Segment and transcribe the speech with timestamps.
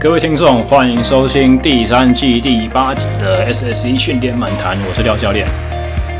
[0.00, 5.44] 各位听众，欢迎收听第三季第八集的 SSE 训练漫谈，我是廖教练。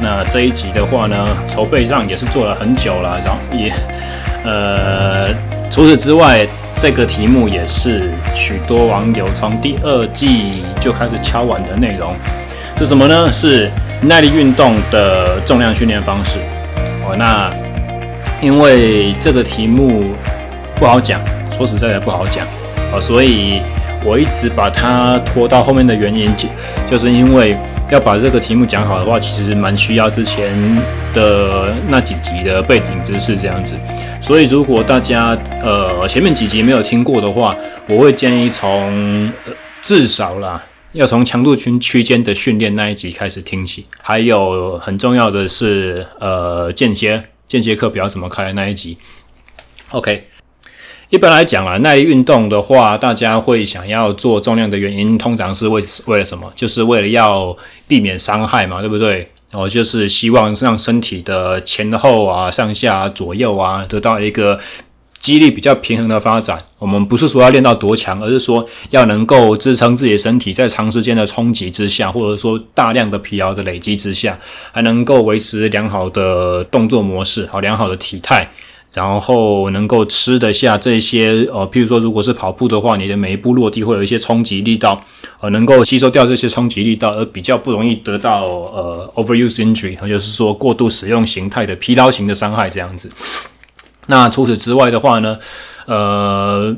[0.00, 3.72] 那这一集的话呢，筹备上也是做了很久了，然后也
[4.45, 5.28] 呃，
[5.70, 12.16] 除此之外，这个题目也是许多网友从第二季就开始敲碗的内容，
[12.76, 13.32] 是什么呢？
[13.32, 13.70] 是
[14.02, 16.40] 耐力运动的重量训练方式。
[17.06, 17.48] 哦，那
[18.40, 20.06] 因为这个题目
[20.74, 21.20] 不好讲，
[21.56, 22.45] 说实在的不好讲。
[22.92, 23.60] 啊，所以
[24.05, 26.48] 我一直把它拖到后面的原因，就
[26.87, 27.56] 就是因为
[27.91, 30.52] 要把这个题目讲好的话，其实蛮需要之前
[31.12, 33.77] 的那几集的背景知识这样子。
[34.20, 37.56] 所以如果大家呃前面几集没有听过的话，
[37.87, 39.32] 我会建议从、
[39.80, 43.87] 至少啦，要从强度区区间的训练那一集开始听起。
[44.01, 48.99] 还有很重要的是，呃，间歇间歇课表怎么开那一集。
[49.90, 50.29] OK。
[51.10, 56.52] 一般来讲啊，耐运动的话，大家会想要做重量的原因，通常是为为了什么？
[56.54, 57.56] 就是为了要
[57.87, 59.26] 避免伤害嘛，对不对？
[59.54, 64.60] 哦，就是希望让身体的前后啊、上下、左右啊，得到一个
[65.19, 66.59] 肌力比较平衡的发展。
[66.78, 74.38] 我们不是说要练到多强，而是说要能够支撑自己的身体在长时间的冲击之下，或者说大量的疲劳的累积之下，
[74.72, 78.50] 还能够维持良好的动作模式，好良好的体态。
[78.94, 85.04] 然后能够吃得下这些，呃，譬如说，如果是跑步的话，你的每一步落地会有一些冲击力道，
[85.41, 93.10] 呃，能够吸收掉这些冲击力道，而比较不容易得到呃 overuse injury，也就是说过度使用形态的疲劳型的伤害这样子。
[94.06, 95.38] 那除此之外的话呢，
[95.84, 96.75] 呃，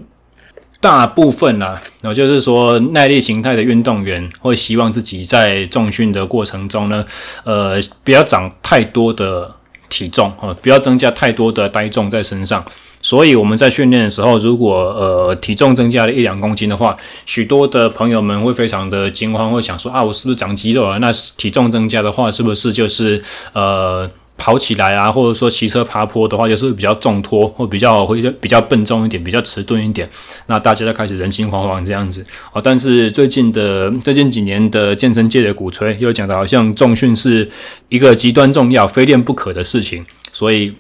[0.81, 7.05] 大部分呢，呃，就是说耐力形态的运动员会希望自己在重训的过程中呢，
[7.45, 9.55] 呃，不要长太多的。
[9.91, 12.65] 体重啊，不要增加太多的呆重在身上。
[13.03, 16.97] 所以我们在训练的时候，如果呃体重增加了一两公斤的话，
[17.27, 20.99] 许多的朋友们会非常的惊慌，会想说啊，我是不是长肌肉了？
[21.01, 24.11] 那体重增加的话，是不是就是呃？
[24.41, 30.09] 跑起来啊，或者说骑车爬坡的话，就是比较重拖，或比较会比较笨重一点，比较迟钝一点。
[30.47, 32.25] 那大家都开始人心惶惶这样子
[32.55, 32.61] 啊。
[32.65, 37.51] 但是最近的最近几年的健身界的鼓吹，又讲的好像重训是
[37.91, 40.07] 一个极端重要、非练不可的事情。
[40.33, 40.75] 所以，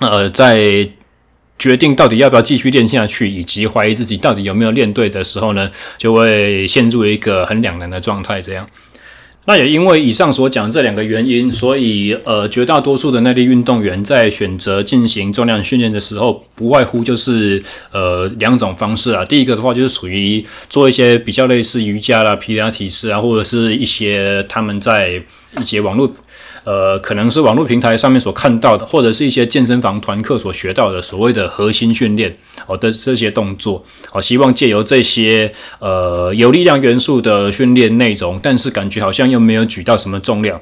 [0.00, 0.90] 呃，在
[1.56, 8.66] 决定到底要不要继续练下去，以及怀疑自己到底有没有练对的时候呢，就会陷入一个很两难的状态，这样。
[9.46, 19.24] 那也因为以上所讲这两个原因，所以呃，绝大多数的耐力运动员在选择进行重量训练的时候，不外乎就是呃两种方式啊。
[19.24, 25.20] 第一个的话就是属于做一些比较类似瑜伽啦、皮拉提斯啊，或者是一些他们在
[25.58, 26.12] 一些网络。
[26.64, 40.60] 呃，可能是网络平台上面所看到的，或者是一些健身房团课所学到的所谓的核心训练哦的这些动作哦，希望借由这些呃有力量元素的训练内容，但是感觉好像又没有举到什么重量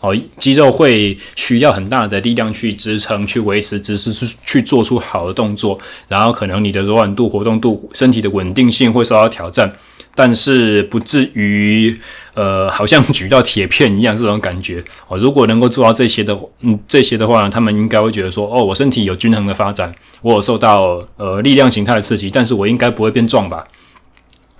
[0.00, 9.72] 哦，肌肉会需要很大的力量去支撑、去维持姿势、去去做出好的动作，然后可能你的柔软度、活动度、身体的稳定性会受到挑战。
[10.18, 11.96] 但是不至于，
[12.34, 15.16] 呃，好像举到铁片一样这种感觉哦。
[15.16, 23.64] 如果能够做到这些的，嗯，这些的话，他们应该会觉得说，哦，我身体有均衡的发展，我有受到呃力量形态的刺激，但是我应该不会变壮吧？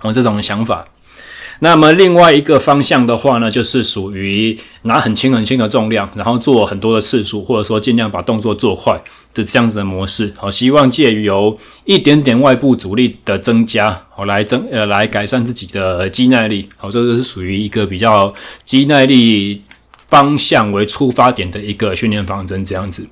[0.01, 0.87] 我，这种想法。
[1.61, 9.01] 那么另外一个方向的话呢，就是属于拿很轻很轻的重量，然后做很多的次数，或者说尽量把动作做快
[9.33, 10.33] 的这样子的模式。
[10.37, 16.69] 好，希望借由一点点外部阻力的增加，好来增呃来改善自己的肌耐力。
[16.77, 18.33] 好，这个是属于一个比较
[18.63, 19.61] 肌耐力
[20.07, 23.07] 方向为出发点的一个训练方针这样子。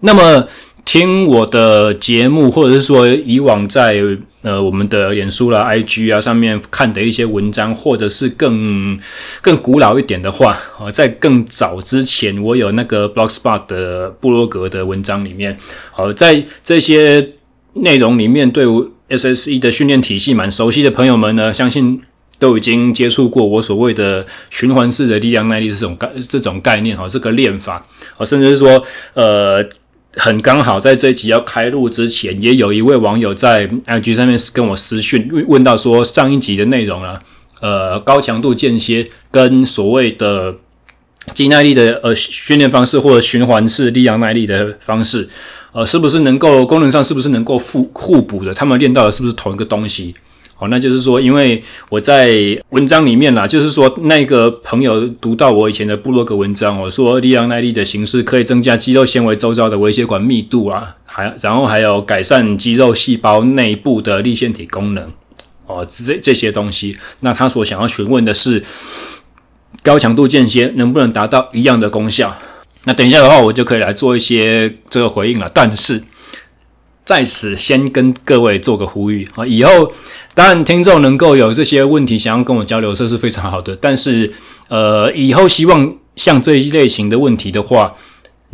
[0.00, 0.46] 那么。
[0.86, 4.00] 听我的节目，或者是说以往在
[4.42, 8.96] 呃我们的脸书啦、IG 啊上面看的一些文章，或者是更
[9.42, 15.58] 更古老一点的话，啊，在更早之前，我有那个 Blogspot 的部落格的文章里面，
[15.90, 17.32] 好，在这些
[17.74, 18.64] 内容里面，对
[19.08, 22.00] SSE 的训练体系蛮熟悉的朋友们呢，相信
[22.38, 27.84] 都已经接触过我所谓的循环式的力量耐力这种概这种概念哈，这个练法
[28.16, 28.84] 啊，甚至是说
[29.14, 29.68] 呃。
[30.16, 37.20] 很刚好，在这一集要开录之前，也有一位网友在 IG 上面跟我私讯问问到说，上一集的内容啊，
[37.60, 40.56] 呃，高强度间歇跟所谓的
[41.34, 45.28] 肌耐力的呃训练方式，或者循环式力量耐力的方式，
[45.72, 48.54] 呃，是不是能够功能上是不是能够互互补的？
[48.54, 50.14] 他们练到的是不是同一个东西？
[50.58, 65.12] 好，那就是说，因为我在文章里面啦，就是说那个朋友读到我以前的部落格文章，我说力量耐力的形式可以增加肌肉纤维周遭的微血管密度啊，还然后还有改善肌肉细胞内部的粒线体功能。
[65.66, 66.96] 哦，这这些东西。
[67.20, 68.62] 那他所想要询问的是，
[69.82, 72.34] 高强度间歇能不能达到一样的功效？
[72.84, 75.50] 那等一下的话，我就可以来做一些这个回应了。
[75.52, 76.02] 但是
[77.06, 79.90] 在此先跟各位做个呼吁啊，以后
[80.34, 83.74] 当然听众能够有这些问题想要跟我交流，这是非常好的。
[83.76, 84.30] 但是
[84.68, 87.94] 呃，以后希望像这一类型的问题的话，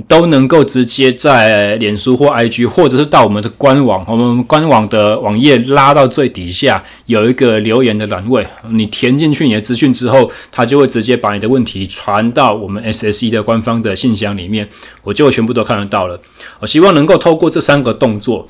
[0.08, 14.66] 都能够直接在脸书或 IG，或者是到我们的官网，我们官网的网页拉到最底下有一个留言的栏位，你填进去你的资讯之后，它就会直接把你的问题传到我们 SSE 的官方的信箱里面，
[15.02, 16.18] 我就全部都看得到了。
[16.60, 18.48] 我希望能够透过这三个动作，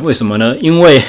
[0.00, 0.54] 为什么呢？
[0.60, 1.02] 因为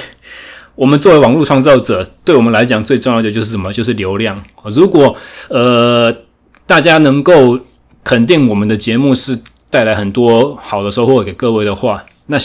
[0.75, 3.73] 我们作为网络创造者，对我们来讲最重要的就是什么？
[3.73, 4.41] 就是流量。
[4.63, 5.17] 如果
[5.49, 6.15] 呃
[6.65, 7.59] 大家能够
[8.05, 9.37] 肯定我们的节目是。
[9.75, 12.37] 带来很多好的收获给各位的话，那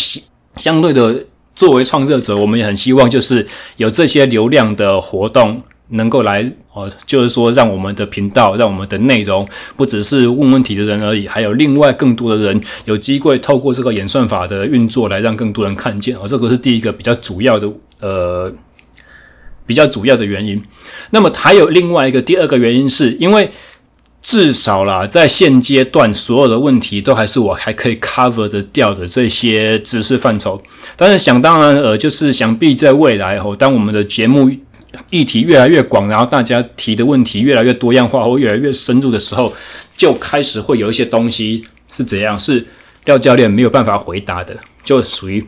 [0.57, 3.47] 相对的，作为创作者，我们也很希望就是
[3.77, 18.53] 有这些流量的活动能够来哦，就是说让我们的频道、让我们的内容不只是问问题的人而已，还有另外更多的人有机会透过这个演算法的运作来让更多人看见哦，这个是第一个比较主要的呃
[19.65, 20.61] 比较主要的原因。
[21.11, 23.49] 那么还有另外一个第二个原因是因为。
[24.23, 30.63] 至少啦，在现阶段，所有的问题都还是我还可以 cover 得掉的这些知识范畴。
[30.95, 34.51] 但是想当然，呃，就是想必在未来哦，当我们的节目
[35.09, 39.53] 议题越来越广，然后大家提的问题越来越多样化或越来越深入的时候，
[39.97, 42.67] 就开始会有一些东西是怎样，是
[43.07, 45.47] 廖教练没有办法回答的，就属于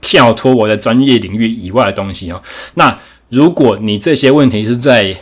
[0.00, 2.42] 跳脱我的专业领域以外的东西哦。
[2.74, 2.98] 那
[3.28, 5.14] 如果你这些问题是在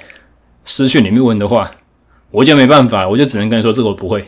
[0.64, 1.72] 私讯里面问的话，
[2.36, 4.22] 我就没办法，我就只能跟你说这个我不会。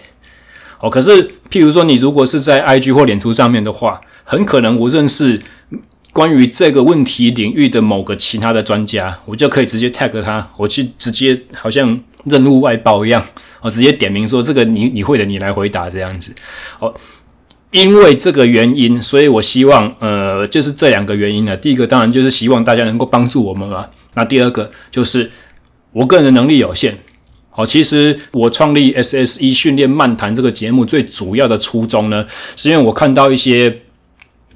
[0.81, 1.11] 哦，可是
[1.51, 5.39] 譬如说你如果是在 IG 或脸书上面的话，很可能我认识
[6.15, 13.23] 关于这个问题领域的某个其他的专家，我就可以直接 tag 他，我去直接好像任务外包一样，
[13.61, 16.35] 我直接点名说这个你你会的，你来回答这样子。
[16.79, 16.95] 哦，
[17.73, 21.55] 因为这个原因，所以我希望呃，就是这两个原因呢。
[21.55, 23.87] 第一个当然就是希望大家能够帮助我们嘛。
[24.15, 25.31] 那第二个就是
[25.93, 26.97] 我个人的能力有限。
[27.59, 32.25] 好，其实我创立 SSE 训练漫谈这个节目最主要的初衷呢，
[32.55, 33.81] 是因为我看到一些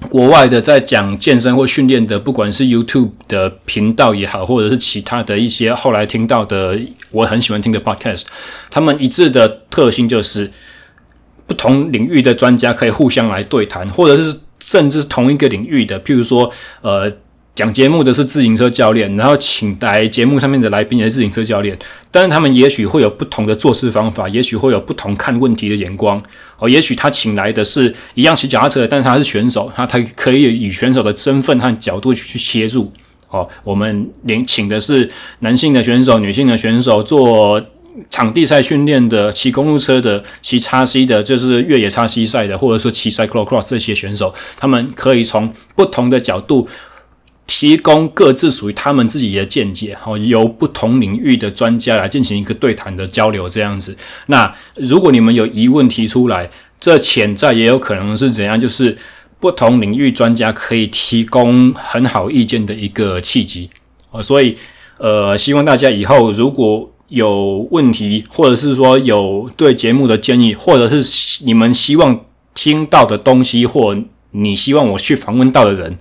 [0.09, 6.79] 国外的在讲健身或训练的，不管是 YouTube 的频道也好，或者是其他的一些后来听到的
[7.11, 8.27] 我很喜欢听的 Podcast，
[8.71, 10.53] 他们一致的特性就是
[11.49, 16.49] 不同领域的专家可以互相来对谈，或者是甚至同一个领域的，譬如说，
[16.83, 17.11] 呃。
[17.55, 21.79] 讲节目的是自行车教练，然后请来节目上面的来宾也是自行车教练，
[22.11, 26.21] 但是他们也许会有不同的做事方法，也许会有不同看问题的眼光
[26.59, 26.67] 哦。
[26.67, 32.91] 也许他请来的是一样骑脚踏车，但是他是选手，他他可以以选手的身份和角度去切入
[33.29, 33.47] 哦。
[33.65, 35.11] 我们连请的是
[35.41, 37.63] 男性的选手、女性的选手，做
[38.09, 46.67] 场地赛训练的，骑公路车的，骑叉 C 的，就是越野叉 C 赛的，或者说骑 cyclocross 这些选手，他们可以从不同的角度。
[47.55, 53.95] 提供各自属于他们自己的见解，好，由不同领域的专家来进行一个对谈的交流，这样子。
[54.29, 56.49] 那如果你们有疑问提出来，
[56.81, 58.59] 这潜在也有可能是怎样？
[58.59, 58.97] 就是
[59.39, 63.69] 不同领域专家可以提供很好意见的一个契机。
[64.11, 64.57] 哦，所以
[64.97, 73.95] 呃，希望大家以后如果有问题，或者是说有对节目的建议，或者是你们希望听到的东西，或
[74.31, 75.99] 你希望我去访问到的人。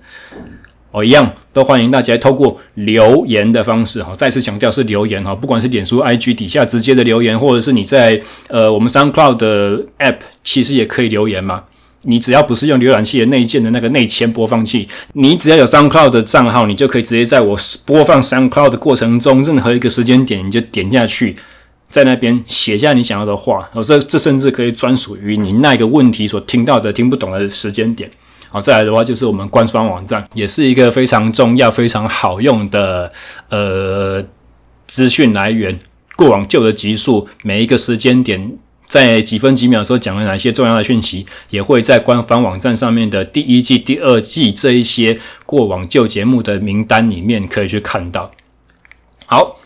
[0.92, 11.64] 哦，一样都欢迎大家透过留言的方式哈，再次强调是留言哈，不管是脸书、IG 底下直接的留言，或者是你在呃我们 SoundCloud 的 App，其实也可以留言嘛。
[12.02, 17.56] 你只要不是用浏览器的内建的那个内嵌播放器，你只要有 SoundCloud 的账号，你就可以直接在我
[17.86, 21.36] 播放 SoundCloud 的过程中，任何一个时间点，你就点下去，
[21.88, 28.10] 在那边写下你想要的话，哦，这这甚至可以专属于你那个问题所听到的听不懂的时间点。
[28.52, 33.10] 好，再来的话就是我们官方网站，也是一个非常重要、非常好用的
[33.48, 34.22] 呃
[34.86, 35.78] 资讯来源。
[36.14, 38.52] 过往旧的集数，每一个时间点
[38.86, 48.30] 在几分几秒的时候讲了哪些重要的讯息，也会在官方网站上面的第一季、第二季这一些过往旧节目的名单里面可以去看到。
[49.24, 49.56] 好，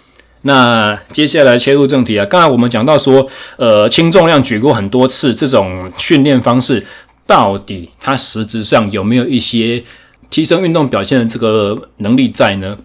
[0.43, 3.27] 那接下来切入正题啊，刚才我们讲到说，
[3.57, 6.87] 呃，轻重量举过很多次这种训练方式。
[7.27, 9.83] 到底它实质上有没有一些
[10.31, 12.79] 提升运动表现的这个能力在呢？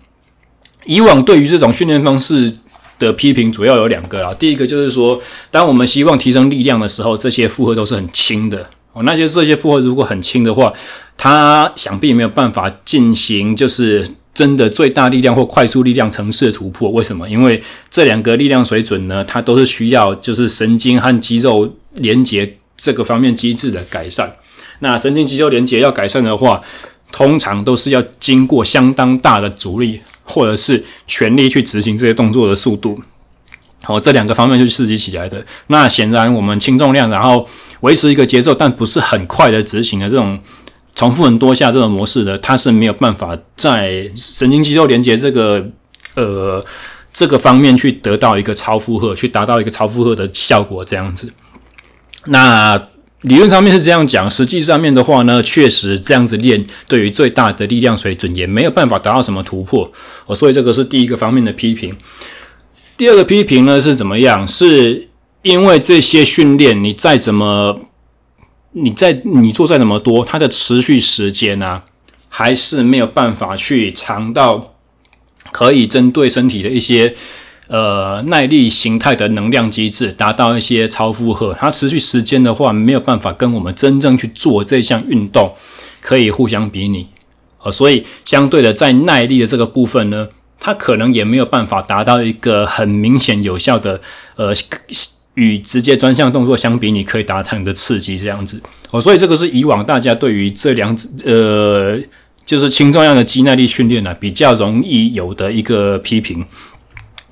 [0.85, 2.51] 以往对于这种训练方式
[2.97, 4.33] 的批评主要有两个啊。
[4.33, 5.21] 第一个就是说，
[5.51, 9.03] 当我们希望提升力量的时候，这些负荷都是很轻的哦。
[9.03, 10.73] 那些这些负荷如果很轻的话，
[11.17, 16.89] 它想必没有办法进行就是真的最大力量或快速力量层次的突破。
[16.89, 17.29] 为什么？
[17.29, 24.35] 因为这两个力量水准呢，它都是需要就是神经和肌肉连接这个方面机制的改善。
[24.79, 26.63] 那神经肌肉连接要改善的话，
[27.11, 32.99] 通常都是要经过相当大的阻力，或者是全力去执行这些动作的速度。
[33.83, 35.45] 好，这两个方面就刺激起来的。
[35.67, 37.47] 那显然，我们轻重量，然后
[37.81, 40.39] 维持一个节奏，但不是很快的执行的这种
[40.95, 45.67] 重复很多下这种模式的，它是没有办法在神经肌肉连接这个
[46.15, 46.65] 呃
[47.13, 51.31] 这个方面去得到一个超负荷，去达到一个超负荷的效果这样子。
[52.25, 52.87] 那。
[53.21, 59.91] 理论上面是这样讲，实际上面的话呢，确实这样子练，对于最大的力量水准也没有办法达到什么突破
[60.25, 61.95] 哦，所以这个是第一个方面的批评。
[62.97, 64.47] 第二个批评呢是怎么样？
[64.47, 65.07] 是
[65.43, 67.79] 因为这些训练，你再怎么，
[68.71, 71.83] 你再你做再怎么多，它的持续时间啊，
[72.27, 74.73] 还是没有办法去长到
[75.51, 77.15] 可以针对身体的一些。
[77.71, 85.55] 呃，耐力形态的能量机制达到一些超负荷，它持续时间的话没有办法跟我们真正去做这项运动
[86.01, 87.07] 可以互相比拟，
[87.63, 90.27] 呃，所以相对的在耐力的这个部分呢，
[90.59, 94.01] 它可能也没有办法达到一个很明显有效的
[94.35, 94.53] 呃
[95.35, 101.97] 与直接专项动作相比，你可以达成的刺激这样子，哦，所以这个是以往大家对于这两呃
[102.45, 106.45] 就是轻重量的肌耐力训练呢比较容易有的一个批评。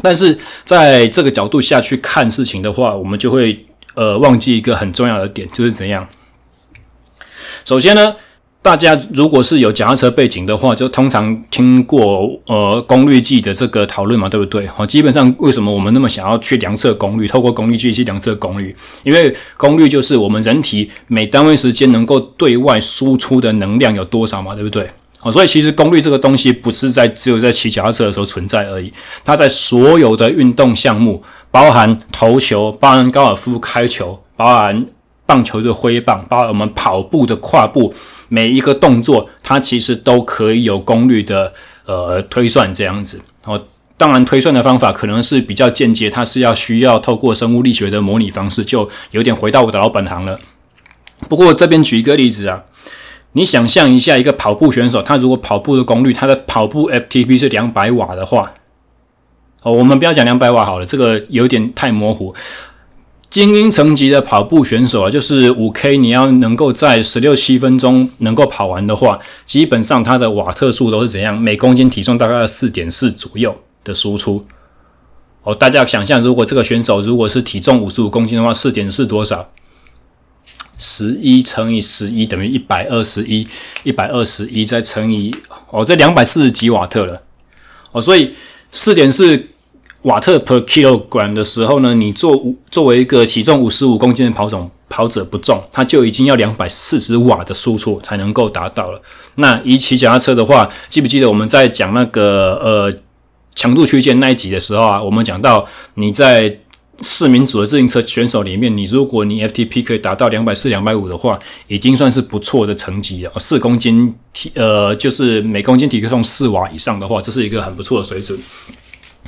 [0.01, 3.65] 但是在这个角度下去看事情的话，我们就会
[3.95, 6.07] 呃忘记一个很重要的点，就是怎样。
[7.65, 8.15] 首先呢，
[8.61, 14.65] 大家如果是有脚踏车背景的话，就通常听过呃功率计的这个讨论嘛，对不对？
[14.67, 18.75] 好，基本上为什么我们那么想要去量测功率，透过功率计去量测功率？
[19.03, 24.87] 因为功率就是我们人体每单位时间能够对外输出的能量有多少嘛，对不对？
[25.21, 28.93] 好，所以其实功率这个东西不是在只有在骑脚踏车的时候存在而已，
[29.25, 31.21] 它在所有的运动项目，
[31.51, 34.85] 包含投球、包含高尔夫开球、包含
[35.25, 37.93] 棒球的挥棒、包含我们跑步的跨步，
[38.29, 41.51] 每一个动作它其实都可以有功率的
[41.85, 43.19] 呃推算这样子。
[43.43, 43.61] 哦，
[43.97, 50.39] 当然推算的方法可能是比较间接，它是要需要透过生物力学的模拟方式，就有点回到我的老本行了。
[51.27, 52.63] 不过这边举一个例子啊。
[53.33, 58.53] 你想象一下，一个跑步选手，他如果跑步的功率，他的跑步 FTP 是两百瓦的话，
[59.61, 62.33] 哦，我们不要讲两百瓦好了，这个有点太模糊。
[63.29, 71.39] 精英层级的跑步选手啊，就是五 K，你要能够在十六七分钟能够跑完的话，基本上他的瓦特数都是怎样？
[71.39, 74.47] 每公斤体重大概四点四左右的输出。
[75.43, 79.51] 哦，大家想象，如果这个选手如果是体重五十五公斤的话，四点四多少？
[80.79, 83.45] 十一乘以十一等于一百二十一，
[83.83, 85.35] 一百二十一再乘以
[85.69, 87.21] 哦，这两百四十几瓦特了
[87.91, 88.33] 哦，所以
[88.71, 89.47] 四点四
[90.03, 99.01] 瓦特 per kilogram 的时候呢，你作作为一个体重五十五公斤的跑种跑者不重，他就已经要两百四十瓦的输出才能够达到了。
[99.35, 102.93] 那以骑脚踏车的话，记不记得我们在讲那个呃
[103.53, 106.59] 强度区间那一集的时候啊，我们讲到你在。
[107.01, 113.31] 四民组的自行车选手里面，你如果你 FTP 可以达到两百四、两百五的话，已经算是不错的成绩了。
[113.37, 118.37] 四公斤体，呃，就是每公斤体重四瓦以上的话，这是一个很不错的水准。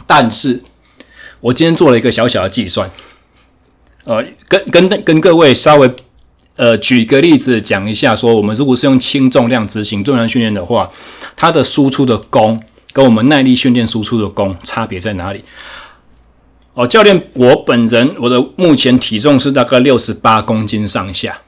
[0.05, 0.61] 但是，
[1.39, 2.91] 我今天做了一个小小的计算，
[4.03, 5.89] 呃，跟跟跟各位稍微
[6.57, 10.91] 呃举个例子讲一下，说我们如果是用轻重量执行重量训练的话，
[11.37, 12.61] 它的输出的功
[12.91, 15.43] 跟我们耐力训练输出的功差别在哪里？
[16.73, 21.39] 哦，教练，我本人我的目前体重是大概六十八公斤上下。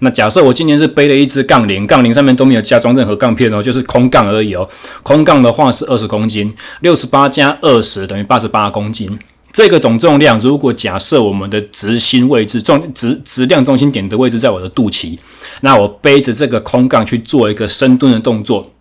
[0.00, 4.68] 那假设我今年是背了一支杠铃，杠铃上面都没有加装任何杠片哦，就是空杠而已哦。
[5.02, 9.18] 空杠的话是二十公斤，六十八加二十等于八十八公斤。
[9.50, 15.16] 这个总重量，如果假设我们的直心位置重直质量中心点的位置在我的肚脐，
[15.62, 18.73] 那我背着这个空杠去做一个深蹲的动作。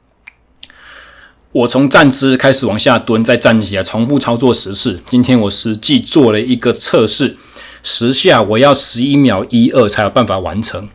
[1.54, 5.00] 我从站姿开始往下蹲，再站起来，重复操作十次。
[5.08, 7.38] 今天我实际做了一个测试，
[7.84, 10.90] 十下我要十一秒一二才有办法完成。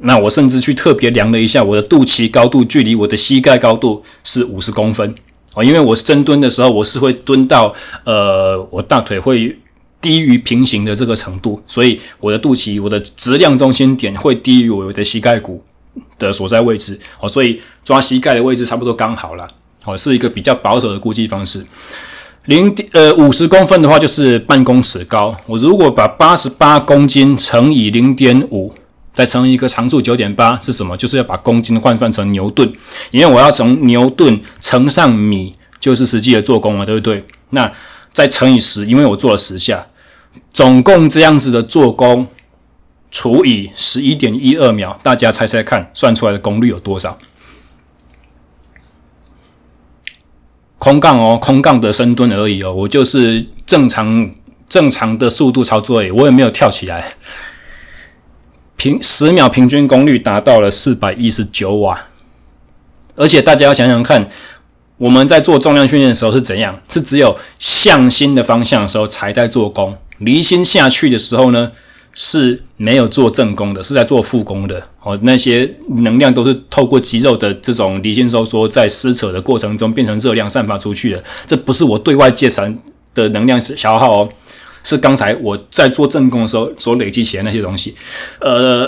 [0.00, 5.14] 那我甚至去特别量了一下，我的肚脐高度距离我的膝盖高度是五十公分
[5.54, 9.56] 哦，因为我深蹲的时候，我是会蹲到呃，我大腿会
[10.02, 15.62] 低于平行的这个程度，所以我的肚脐，我的质量中心点会低于我的膝盖骨
[16.18, 19.48] 的所在位置哦，所以抓膝盖的位置差不多刚好了
[19.84, 21.64] 哦，是一个比较保守的估计方式。
[22.46, 28.74] 零点呃五十公分的话就是半公尺高，我如果把八十八公斤乘以零点五
[29.14, 30.96] 再乘以一个常数九点八是什么？
[30.96, 32.70] 就是要把公斤换算成牛顿，
[33.10, 37.24] 因为我要从牛顿乘上米，就是实际的做工嘛，对不对？
[37.50, 37.72] 那
[38.12, 39.86] 再乘以十，因为我做了十下，
[40.52, 42.26] 总共这样子的做工
[43.14, 47.16] 除以十一点一二秒，大家猜猜看，算出来的功率有多少？
[50.78, 54.34] 空杠哦，空杠的深蹲而已哦，我就是正常
[54.68, 57.14] 正常的速度操作而已，我也没有跳起来。
[58.74, 62.08] 平十秒平均功率达到了四百一十九瓦，
[63.14, 64.28] 而且大家要想想看，
[64.96, 66.80] 我们在做重量训练的时候是怎样？
[66.88, 71.70] 是只有向心的方向的时候才在做功，离心下去的时候呢，
[72.14, 74.82] 是没有做正功的，是在做负功的。
[75.02, 82.78] 哦，那些能量都是透过肌肉的这种离心收缩，在撕扯的过程中变成热量散发出去的，这不是我对外界产
[83.14, 84.28] 的能量消耗哦。
[84.86, 87.94] 是刚才我在做正功的时候所累积起来那些东西，
[88.38, 88.86] 呃，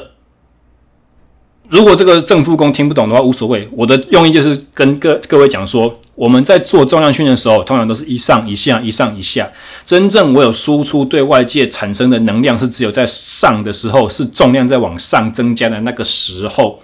[1.69, 9.51] 如果这个正负功听不懂的话无所谓，我的用意就是跟各各位讲说，我们在做重量训练的时候，通常都是一上一下，一上一下，
[9.85, 16.81] 真正我有输出对外界产生的能量是只有在上的时候，是重量在往上增加的那个时候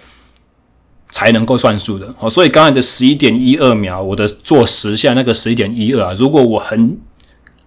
[1.11, 2.29] 才能够算数的哦。
[2.29, 6.97] 所以刚才的十一点一二秒，我的做十下那个十一点一二啊，如果我很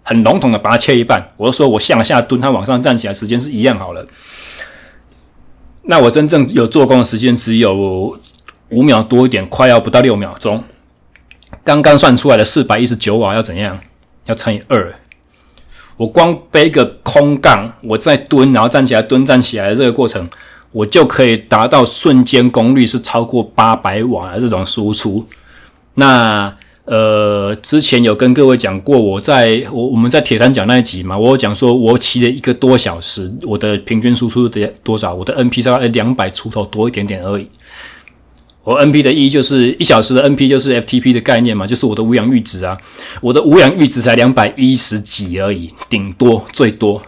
[0.03, 4.07] 很笼统的把它切一半，我就说我向下蹲，它往上站起来，时间是一样好了。
[5.87, 8.19] 那我真正有做工的时间只有
[8.71, 10.63] 五秒多一点，快要不到六秒钟。
[11.63, 13.79] 刚刚算出来的四百一十九瓦要怎样？
[14.27, 14.95] 要乘以二。
[15.97, 20.29] 我光背个空杠，我再蹲，然后站起来蹲站起来的这个过程，
[20.73, 25.27] 我就可以达到瞬间功率是超过八百瓦的这种输出。
[25.95, 26.57] 那。
[26.87, 35.13] 呃，之前有跟各位讲过，我在我我们在铁三角那一集嘛，我有讲说我骑了一个多小时，我的平均输出的多少？
[35.13, 37.49] 我的 NP 大概两百出头多一点点而已。
[38.63, 42.79] 我 NP 的意义就是一小时的 NP 就是 FTP 的概念嘛，就是我的无氧阈值啊，
[43.21, 47.03] 我的无氧阈值才两百一十几而已，顶多最多。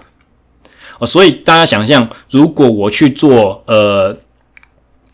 [0.99, 4.17] 哦，所以大家想象，如果我去做呃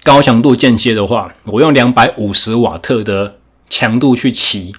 [0.03, 3.37] 高强度间歇的话，我用两百五十瓦特的。
[3.75, 4.73] 强度去骑，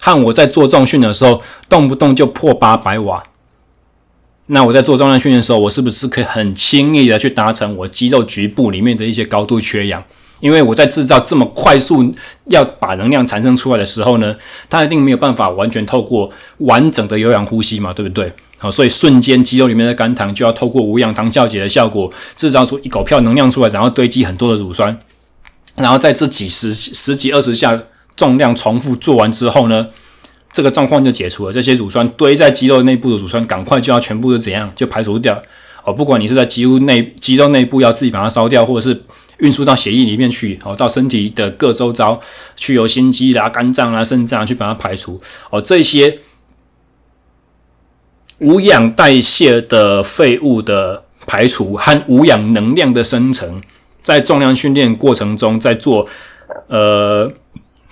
[0.00, 3.22] 和我在做重训的时候，动不动就破八百瓦。
[4.46, 10.02] 那我在做重量训练的时候，我是不是可以很轻易的去达成我肌肉局部里面的一些高度缺氧？
[10.40, 12.12] 因为我在制造这么快速
[12.46, 14.34] 要把能量产生出来的时候呢，
[14.68, 18.32] 它一定没有办法完全透过完整的有氧呼吸嘛，对不对？
[18.58, 24.98] 好，所以瞬间肌肉里面的肝糖就要透过无氧糖酵解的效果，制造出一狗票能量出来，然后堆积很多的乳酸，
[25.76, 27.80] 然后在这几十十几二十下。
[28.16, 29.88] 重量重复做完之后呢，
[30.52, 31.52] 这个状况就解除了。
[31.52, 35.42] 这些乳酸堆在肌肉内部的乳酸，赶快就要全部都怎样就排除掉
[35.84, 35.92] 哦。
[35.92, 39.02] 不管你是在肌肉内肌肉内部要自己把它烧掉，或者是
[39.38, 42.20] 运输到血液里面去哦，到身体的各周遭
[42.54, 45.60] 去由心肌啦、肝脏啦、肾脏去把它排除哦。
[45.60, 46.20] 这些
[48.38, 53.60] 无氧代谢的废物的排除和无氧能量的生成，
[54.04, 56.08] 在重量训练过程中在做
[56.68, 57.32] 呃。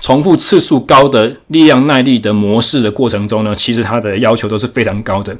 [0.02, 5.34] 重复次数高的力量耐力的模式的过程中呢，其实它的要求都是非常高的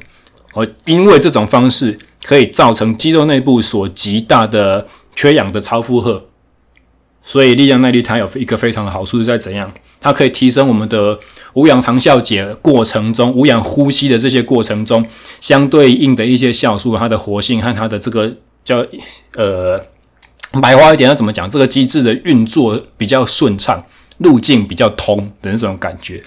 [0.53, 6.27] 哦，因为这种方式可以造成肌肉内部所极大的缺氧的超负荷，
[7.21, 9.69] 所以力量耐力它有一个非常的好处是在怎样？
[9.99, 11.19] 它可以提升我们的
[11.55, 15.05] 无氧糖酵解过程中无氧呼吸的这些过程中
[15.41, 18.85] 相对应的一些酵素，它的活性和它的这个叫
[19.35, 19.77] 呃
[20.61, 21.49] 白话一点要怎么讲？
[21.49, 23.83] 这个机制的运作比较顺畅。
[24.19, 26.23] 路径比较通的那种感觉，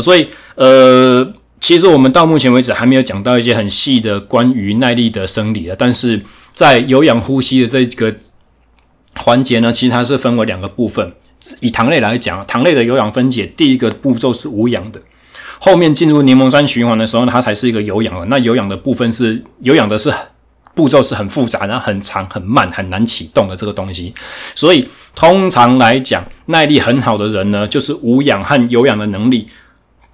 [0.00, 8.14] 所以呃，其实我们到目前为止还没有讲到一些很细的关于耐力的生理的，但是在有氧呼吸的这个
[9.16, 11.12] 环节呢，其实它是分为两个部分。
[11.60, 15.00] 以糖类来讲，糖类的有氧分解，第一个步骤是无氧的，
[15.58, 18.24] 后面进入柠檬酸循环的时候，它才是一个有氧的。
[18.26, 20.12] 那有氧的部分是有氧的是。
[20.74, 24.12] 步骤是很复杂，然后很长、很慢、很难启动的这个东西，
[24.54, 29.48] 所以通常来讲，耐力很好的人呢，就是无氧和有氧的能力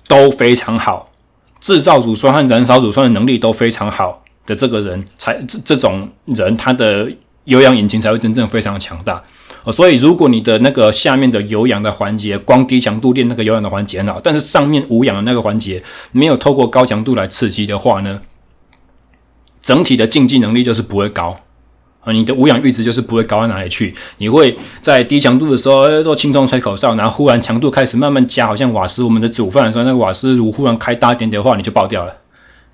[0.06, 1.10] 都非常好，
[1.60, 7.10] 制造乳酸和燃烧乳酸的能力都非常好的这个人才，这这种人他的
[7.44, 9.22] 有氧引擎才会真正非常强大。
[9.72, 18.20] 所以如果你的那个下面的有氧的环节，光低强度练那个有氧的环节很好，但是上面无氧的那个环节没有透过高强度来刺激的话呢，
[19.70, 21.38] 整体的竞技能力就是不会高
[22.00, 23.94] 啊，你的无氧阈值就是不会高到哪里去。
[24.18, 32.16] 你会在低强度的时候做轻松吹口哨，然后忽然强度开始慢慢加，好像瓦斯我们的煮饭的时候，那个瓦斯炉忽然开大一点点的话，你就爆掉了。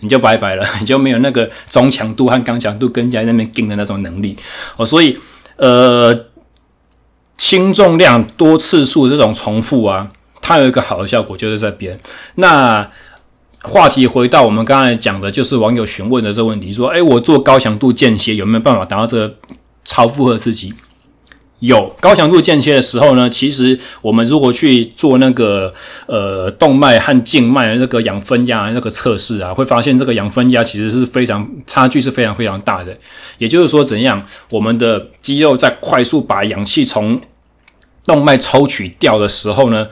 [0.01, 4.35] 你就拜拜了， 你就没有那个中强度和刚强度跟在那边顶的那种能力
[4.77, 4.87] 哦。
[4.87, 5.19] 所以，
[5.57, 6.19] 呃，
[7.37, 11.99] 轻重量多次数这种重复啊，它有一个好的效果，就是这边。
[12.37, 12.91] 那
[13.67, 19.35] 话题回到我们刚才讲的，就是网友询问的这个问题，说：诶，我做高强度间歇有没有办法达到这个
[19.85, 20.73] 超负荷刺激？
[21.61, 25.73] 有高强度间歇的时候呢，其实我们如果去做那个
[26.07, 32.97] 呃动脉和静脉的那个氧分压那个测试啊，会发现这个氧分压其实是非常差距是非常非常大的。
[33.39, 37.19] 也就是说，怎样我们的肌肉在快速把氧气从
[38.05, 39.89] 动脉抽取掉的时候呢，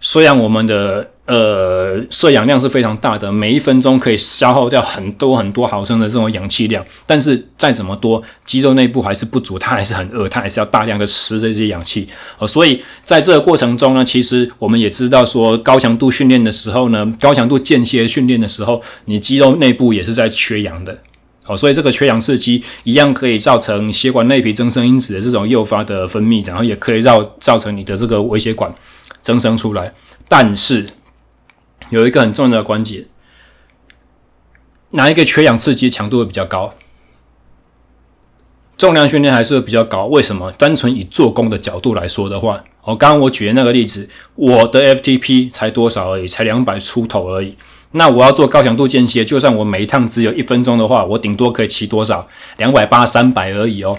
[0.00, 6.84] 虽然我们的呃，摄氧量是非常大的，每一分钟可以消耗掉很多很多毫升的这种氧气量。
[7.06, 12.06] 但是再怎么多，肌肉内部还是不足，它还是很饿，它还是要大量的吃这些氧气。
[12.38, 20.98] 呃，所以在这个过程中呢，其实我们也知道说，高强度训练的时候呢，高强度间歇训练的时候，你肌肉内部也是在缺氧的。
[21.44, 28.74] 好，所以这个缺氧刺激一样可以造成血管内皮增生因子的这种诱发的分泌，然后也可以造造成你的这个微血管
[29.22, 29.94] 增生出来，
[30.28, 30.86] 但是。
[31.90, 33.06] 有一个很重要的关节，
[34.90, 36.74] 哪一个缺氧刺激强度会比较高？
[38.76, 40.06] 重量训练还是比较高？
[40.06, 40.50] 为什么？
[40.52, 47.56] 单纯以做工的角度来说的话，我刚刚我举的那个例子，我的 FTP 才多少而已，才两百出头而已。
[47.92, 52.28] 那我要做高强度间歇，就算我每一趟只有一分钟的话，我顶多可以骑多少？
[52.56, 53.96] 两百八、三百而已哦。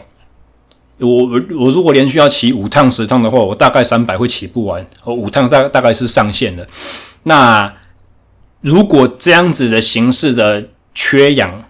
[1.00, 1.08] 我
[1.58, 4.86] 我如果连续要骑五趟、十趟的话，我大概三百会骑不完。
[5.06, 6.68] 我五趟大大概是上限了。
[7.28, 7.74] 那
[8.62, 11.66] 如果这样子的形式的缺氧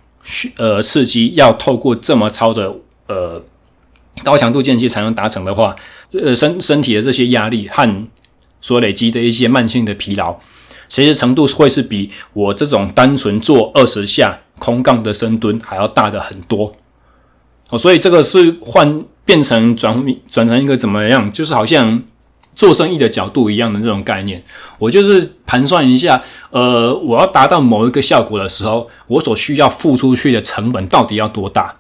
[0.57, 2.75] 呃刺激要透过这么超的
[3.07, 3.41] 呃
[4.21, 5.73] 高强度间歇才能达成的话，
[6.11, 8.07] 呃身身体的这些压力和
[8.59, 10.37] 所累积的一些慢性的疲劳，
[10.89, 16.73] 其实程度会是比我这种单纯做二十下空杠的深蹲还要大的很多。
[17.69, 22.03] 哦，所以这个是换变成转转成一个怎么样，就是好像。
[22.55, 24.41] 做生意的角度一样的这种概念，
[24.79, 31.75] 我就是盘算一下，呃，我要达到某一个效果的时候，我所需要付出去的成本到底要多大？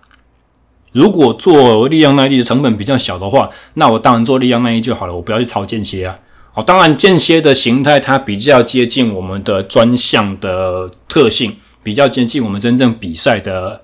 [0.91, 6.17] 如果做力量耐力的成本比较小的话，那我当然做力量耐力就好了，我不要去操间歇啊。
[6.53, 13.81] 好，当然间歇的形态它比较接近我们的专项的特性，比较接近我们真正比赛的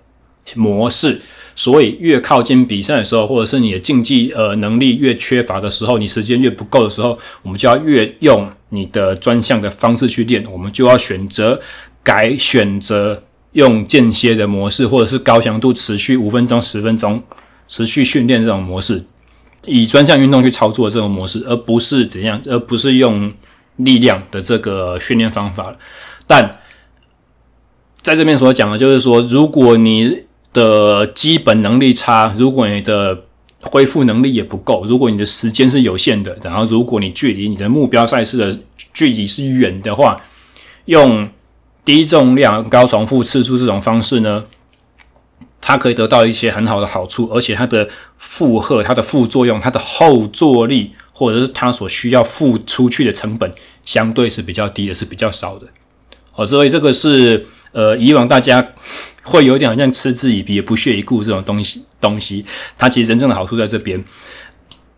[0.56, 1.21] 模式。
[1.62, 10.43] 所以越靠近比赛的时候，或者是你的竞技呃能力越缺乏的时候，你时间越不够的时候，我们就要越用你的专项的方式去练。
[10.52, 11.62] 我们就要选择
[12.02, 13.21] 改选择
[13.52, 17.21] 用间歇的模式，或者是高强度持续五分钟、十分钟
[17.67, 19.06] 持续训练这种模式，
[19.67, 23.32] 以专项运动去操作这种模式，而不是怎样，而不是用
[23.76, 25.76] 力量的这个训练方法。
[26.26, 26.60] 但
[28.02, 33.24] 在这边所讲的就是说，如果你的基本能力差，如果你的
[33.62, 38.60] 恢复能力也不够，如果你的时间是有限的，然后如果你距离你的目标赛事的
[38.94, 40.22] 距离是远的话，
[40.86, 41.30] 用
[41.86, 44.46] 低重量高重复次数这种方式呢，
[45.62, 47.88] 它可以得到一些很好的好处，而且它的
[48.18, 53.54] 负荷、它的副作用、它的后坐力，或者是它所需要付出去的成本，
[53.86, 55.68] 相对是比较低的，是比较少的。
[56.32, 58.74] 好，所以这个是呃，以往大家。
[59.32, 62.46] 会有点好像嗤之以鼻、不屑一顾这种东西东西，
[62.78, 64.04] 它其实真正的好处在这边。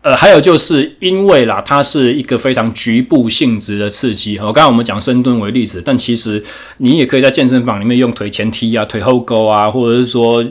[0.02, 4.36] 呃，还有就是因为啦，它是一个非常局部性质的刺激。
[4.38, 6.44] 我刚刚我们讲深蹲为例子，但其实
[6.78, 10.44] 你也可以在健身房里面用腿前踢啊、腿后勾啊，或者是说。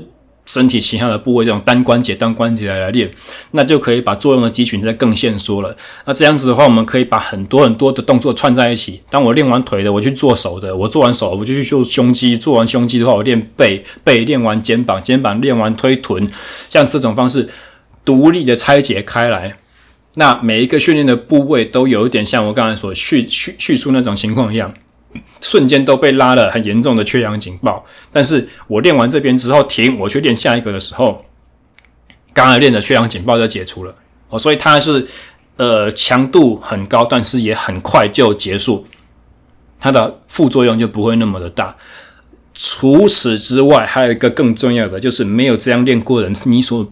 [0.53, 3.09] 身体其他的部位，这种单关节、单关节来练，
[3.51, 5.75] 那就可以把作用的肌群再更限缩了。
[6.05, 9.01] 那这样子的话，我们可以把很多很多的动作串在一起。
[9.09, 16.29] 当我练完腿的，我去做手的；我做完手，我就去做胸肌；做完胸肌的话，我练背；背练完肩膀，肩膀练完推臀。
[16.69, 17.49] 像这种方式，
[18.05, 19.55] 独立的拆解开来，
[20.15, 24.73] 那每一个训练的部位都有一点像我刚才所叙叙叙述那种情况一样。
[25.41, 31.25] 瞬间都被拉了很严重的缺氧警报，但是我练完这边之后停，我去练下一个的时候，
[32.33, 33.95] 刚才练的缺氧警报就解除了
[34.29, 35.07] 哦，所以它是
[35.57, 38.85] 呃强度很高，但是也很快就结束，
[39.79, 41.75] 它的副作用就不会那么的大。
[42.53, 46.87] 除此之外，还有一个更重要的，就是没有这样练过的人，你所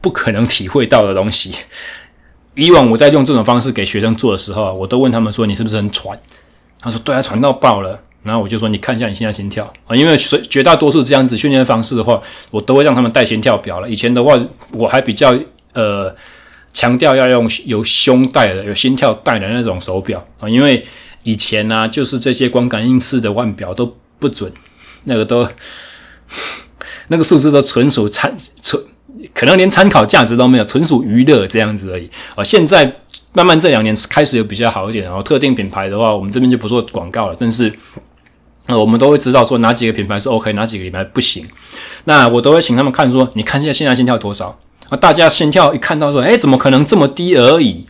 [0.00, 1.50] 不可能体会到的东西。
[2.54, 6.20] 以往我在用这种方式给学生做的时候，我都问他们说：“你是不是很喘？”
[6.82, 13.88] 他说：“对啊，喘到爆了。”然后我就说：“你看一下你现在心跳啊，因为绝绝大多数这样子训练方式的话，我都会让他们带心跳表了。
[13.88, 14.38] 以前的话，
[14.72, 15.36] 我还比较
[15.72, 16.14] 呃
[16.72, 20.84] 强调要用有胸带的、有心跳带的那种手表啊，因为
[21.24, 24.52] 以前呢、啊，就是这些光感应式的腕表都不准，
[25.04, 25.48] 那个都
[27.08, 28.80] 那个数字都纯属参纯，
[29.34, 32.44] 可能连参考价值都没有，纯属娱乐这样子而已啊。
[32.44, 33.00] 现在
[33.32, 37.72] 慢慢这两年开始有比较好一点，然后特定品牌的话，我们这边就不做广告了，但是。
[38.66, 41.44] 呃，我们都会知道说哪几个品牌是 OK，哪几个品牌不行。
[42.04, 44.56] 那我都会请他们看说，你看现在现在心跳多少？
[44.88, 47.88] 啊，大家心跳一看到说，哎，怎么可能这么低而已？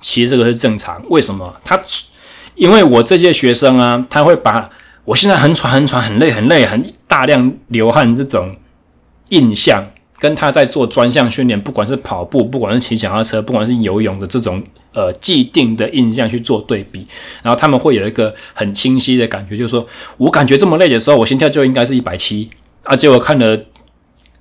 [0.00, 1.00] 其实这个是正常。
[1.10, 1.54] 为什么？
[1.64, 1.80] 他
[2.56, 4.68] 因为我这些学生啊，他会把
[5.04, 8.56] 我现在很喘、很喘、很累、很累、很大量流汗这种
[9.28, 9.86] 印象，
[10.22, 14.62] 跟他在做专项训练，不管是跑步，不管是骑脚踏车，不管是游泳的这种。
[14.94, 17.06] 呃，既定的印象去做对比，
[17.42, 22.50] 然后他们会有一个很清晰的感觉，就是说我感觉这么累的时候，我心跳就应该是一百七
[22.84, 23.58] 啊，结果看了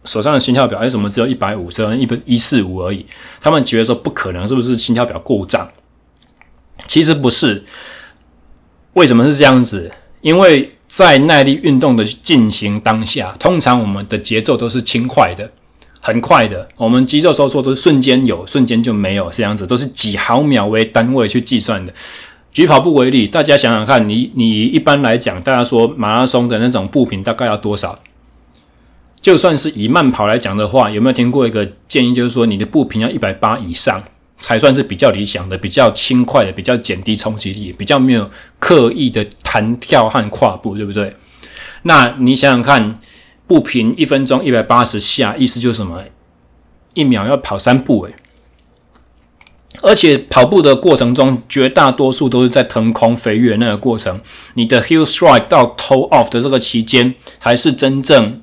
[0.03, 3.05] 手上的心跳表，为什么只有一百五，只有一百一四五而已？
[3.39, 5.69] 他们觉得说不可能，是不是心跳表故障？
[6.85, 7.63] 其实不是，
[8.91, 9.89] 为什么是这样子？
[10.19, 15.49] 因为在耐力运动的进行当下，通常我们的节奏都是轻快的。
[16.03, 21.93] 很快的，我们肌肉收缩都是瞬间有，瞬间就没有，这样子都是几毫秒为单位去计算的。
[22.51, 27.99] 举跑步为例，大家想想看，你你一般来讲，大家说马拉松的那种步频大概要多少？
[29.21, 34.03] 就算是以慢跑来讲的话，有没有听过一个建议，就是说你的步频要一百八以上
[34.39, 41.13] 才算是比较理想的，比较轻快的，比较减低冲击力，比较没有刻意的弹跳和跨步，对不对？
[41.83, 42.99] 那你想想看。
[43.51, 46.01] 步频一分钟一百八十下，意思就是什么？
[46.93, 48.15] 一秒要跑三步诶，
[49.81, 54.21] 而且跑步的过程中，绝大多数都是在腾空飞跃那个过程。
[54.53, 58.41] 你的 heel strike 到 toe off 的这个期间，才是真正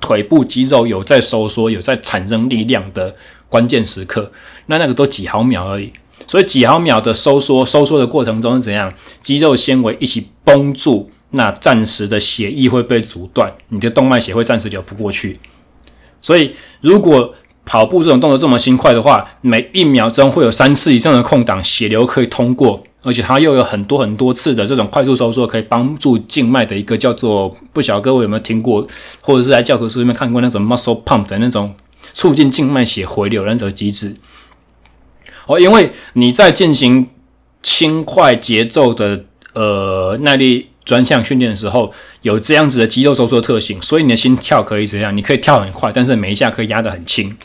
[0.00, 3.16] 腿部肌肉有在收缩、有在产生力量的
[3.48, 4.30] 关键时刻。
[4.66, 5.92] 那那个都几毫秒而已，
[6.28, 8.94] 所以几毫秒的收缩，收缩的过程中是怎样？
[9.20, 11.10] 肌肉纤维一起绷住。
[11.30, 15.36] 那暂时的血液会被阻断，你的动脉血会暂时流不过去。
[16.20, 28.84] 所以，如果跑步这种动作这么轻快的话，每一秒钟会有三次以上的空档，血流可以通过，而且它又有很多很多次的这种快速收缩，可以帮助静脉的一个叫做不晓得各位有没有听过，
[29.20, 31.74] 或者是在教科书里面看过那种 muscle pump 的那种
[32.12, 34.16] 促进静脉血回流的那种机制。
[35.46, 37.08] 哦，因为你在进行
[37.62, 40.69] 轻快节奏的呃耐力。
[40.90, 45.16] 专项训练的时候有这样子的肌肉收缩特性，所以你的心跳可以怎样？
[45.16, 47.36] 你可以跳很快，但是每一下可以压得很轻。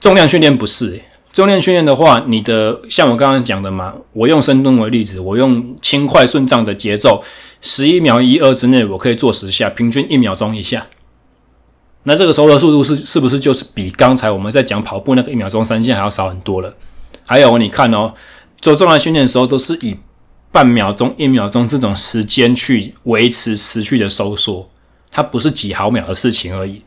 [0.00, 7.22] 重量训练不是，重量训练的话，你的像我刚刚讲的嘛，我用深蹲为例子，我用轻快顺畅的节奏，
[7.60, 10.86] 十一秒一二之内我可以做十下，平均一秒钟一下。
[12.04, 16.74] 那这个时候的速度是是不是就是比刚才我们在讲跑步那个一秒钟三下还要少很多了？
[17.26, 18.14] 还有你看哦，
[18.60, 19.96] 做重量训练的时候都是以。
[20.54, 24.70] 半秒钟、一秒钟这种时间去维持持续的收缩，
[25.10, 26.80] 它不是几毫秒的事情而已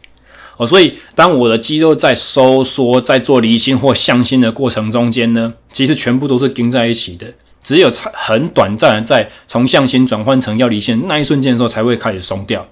[0.56, 0.66] 哦。
[0.66, 7.34] 所以，当我的肌肉在收缩、在做离心或向心的过程中间呢，其实全部都是钉在一起的。
[7.62, 12.66] 只有很短暂的在从向心转换成要离心那一瞬间的时候，才会开始松掉。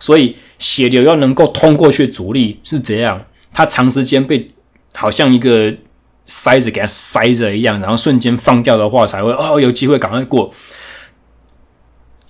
[0.00, 4.48] 所以，血流要能够通过去阻力是这样，它长时间被
[4.92, 5.72] 好像一个。
[6.32, 10.50] 塞子给它塞着一样，然后瞬间放掉的话，才会哦有机会赶快过。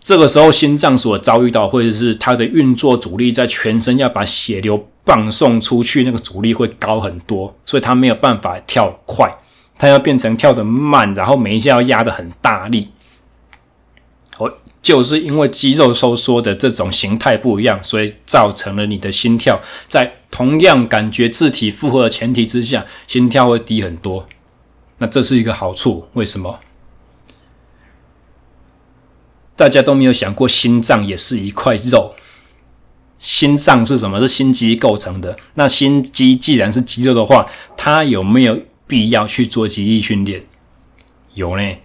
[0.02, 9.32] 这个时候心脏所遭遇到，或者是它的运作阻力在全身要把血流泵送出去，那个阻力会高很多，所以它没有办法跳快，
[9.78, 12.88] 它要变成跳得慢，然后每一下要压得很大力。
[14.38, 20.16] 哦，就是因为肌肉收缩的这种形态不一样，所以造成了你的心跳在。
[20.33, 24.27] 同样感觉自体负荷的前提之下，心跳会低很多。
[24.99, 26.59] 那这是一个好处，为什么？
[29.55, 32.14] 大家都没有想过，心脏也是一块肉。
[33.18, 34.18] 心脏是什么？
[34.18, 35.38] 是心肌构成的。
[35.55, 40.45] 那心肌既然是肌肉的话，它有没有必要去做肌力训练？
[41.35, 41.77] 有呢。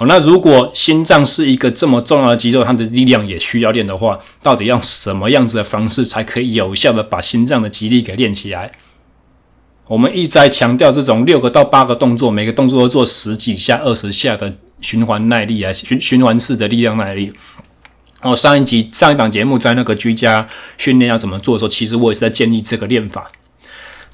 [0.00, 8.72] 好，那如果心脏是一个这么重要的肌肉，它的力量也需要练的话，到底要什么样子的方式才可以有效的把心脏的肌力给练起来？
[9.88, 17.34] 我们一再强调这种六个到八个动作，每个动作都做十几下、二十下的循环耐力啊，循循环式的力量耐力。
[18.22, 23.30] 哦，上一集上一档节目在那个居家训练要怎么做的时候，其实我也是在建立这个练法。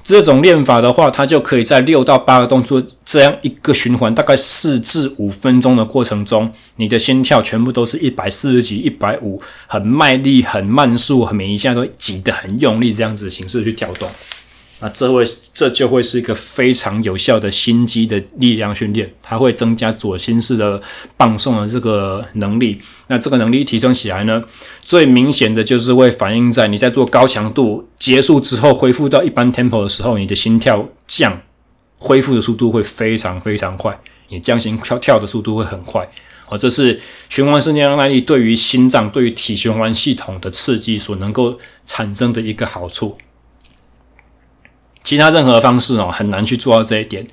[0.07, 14.09] 这种练法的话，它就可以在六到八个动作这样一个循环，大概四至五分钟的过程中，你的心跳全部都是一百四十几、一百五，很卖力、很慢速，每一下都挤得很用力，这样子的形式去跳动。
[14.79, 15.25] 那这会
[15.57, 20.79] 这就会是一个非常有效的心肌的力量训练，它会增加左心室的
[21.17, 22.79] 泵送的这个能力。
[23.07, 24.43] 那这个能力提升起来呢，
[24.83, 31.41] 最明显的就是会反映在你在做高强度结束之后，恢复到一般 tempo 的时候，你的心跳降，
[31.97, 36.07] 恢复的速度会非常非常快，你降心跳跳的速度会很快。
[36.49, 43.17] 哦，这是循环式力量耐力对于心脏、对于体循环系统的刺激所能够产生的一个好处。
[45.07, 47.25] 其他任何方式哦，很难去做到这一点。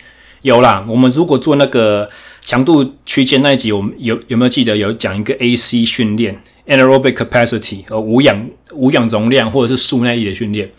[0.43, 2.09] 有啦，我们如果做那个
[2.41, 10.71] 强度区间那一集，我们有有没有记得有讲一个 AC 训练 （Anaerobic Capacity） 呃，无氧无氧容量或者是速耐力的训练，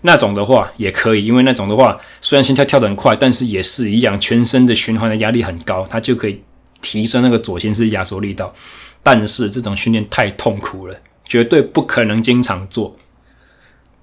[0.00, 6.40] 那种的话也可以，因为那种的话虽然心跳跳得很快，但是也是一样，全身的循环的压力很高，它就可以
[6.80, 8.54] 提升那个左心室压缩力道。
[9.02, 12.96] 但是这种训练太痛苦了，绝对不可能经常做。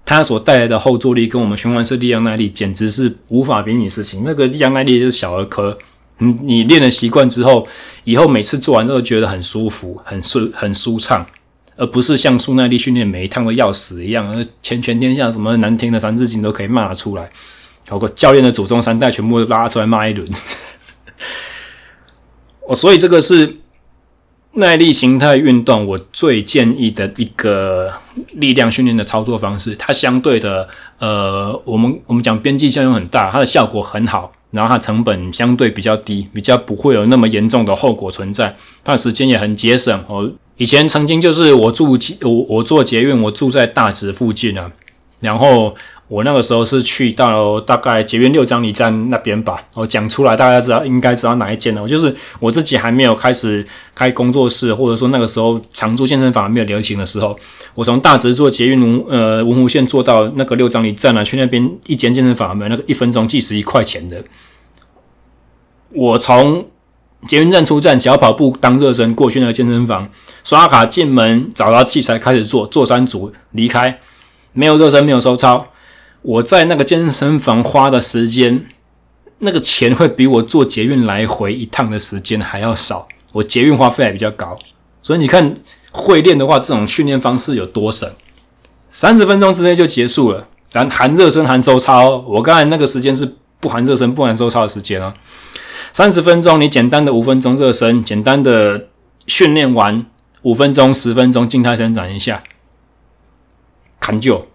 [0.06, 4.22] 它所带来的后坐力跟我们循环式力量耐力简直是无法比拟事情。
[4.24, 5.76] 那个力量耐力就是小儿科，
[6.20, 7.68] 你你练了习惯之后，
[8.04, 11.26] 以后每次做完都觉得很舒服、很顺、 很舒畅，
[11.76, 17.28] 而不是像速耐力训练每一趟都要死一样，而全全天下什么难听的三字经都可以骂出来，
[17.90, 20.28] 包括教练的祖宗三代全部拉出来骂一轮。
[22.68, 23.58] 哦，所以这个是。
[24.56, 27.92] 耐力形态运动，我最建议的一个
[28.34, 30.68] 力量训练的操作方式，它相对的，
[31.00, 40.04] 呃，我们我们讲边际效用很大，它的效果很好，然后它成本相对比较低，比较不会有那么严重的后果存在，它时间也很节省。
[40.08, 44.72] 我以前曾经就是我住我我坐捷运，我住在大直附近啊，
[45.20, 45.76] 然后。
[46.08, 51.82] 我那个时候是去到大概捷运六张犁站那边吧，我讲出来大家知道应该知道哪一间了。
[51.82, 53.66] 我就是我自己还没有开始
[53.96, 57.36] 开工作室，或者说那个时候常驻健身房还没有流行的时候，
[57.74, 64.24] 我从大直坐捷运呃文湖线坐到那个六张犁站啊，去那边一间健身房没有那个一分钟计时一块钱的。
[65.90, 66.68] 我从
[67.28, 70.08] 捷运站出站，小跑步当热身过去那个健身房，
[70.44, 73.98] 刷卡进门，找到器材开始做，做三组离开，
[74.54, 75.66] 没有热身，没有收操。
[76.26, 78.66] 我在那个健身房花的时间，
[79.40, 83.08] 那个钱会比我坐捷运来回一趟的时间还要少。
[83.34, 84.58] 我捷运花费还比较高，
[85.04, 85.54] 所以你看
[85.92, 88.12] 会练的话，这种训练方式有多省？
[88.90, 92.18] 三十分钟之内就结束了，咱含热身含收操。
[92.28, 95.16] 我刚才那个时间是不含热身不含收操的时间啊。
[95.94, 98.88] 三十分钟，你简单的五分钟热身，简单的
[99.28, 100.04] 训练完
[100.42, 102.42] 五分钟十分钟静态伸展一下，
[104.00, 104.48] 砍就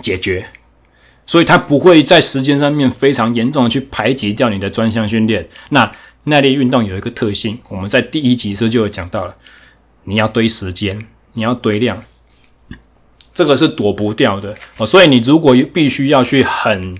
[0.00, 0.46] 解决。
[1.26, 5.48] 所以它不会在时间上面非常严重的去排挤掉你的专项训练。
[5.70, 5.92] 那
[6.24, 9.34] 耐力运动有一个特性，我们在第一集时候就有讲到了，
[10.04, 12.02] 你要堆时间，你要堆量，
[13.34, 14.86] 这个是躲不掉的哦。
[14.86, 16.96] 所以你如果必须要去很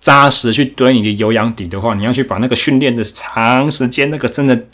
[0.00, 4.64] 扎实去堆你的有氧底的话，你要去把那个训练的长时间，那个真的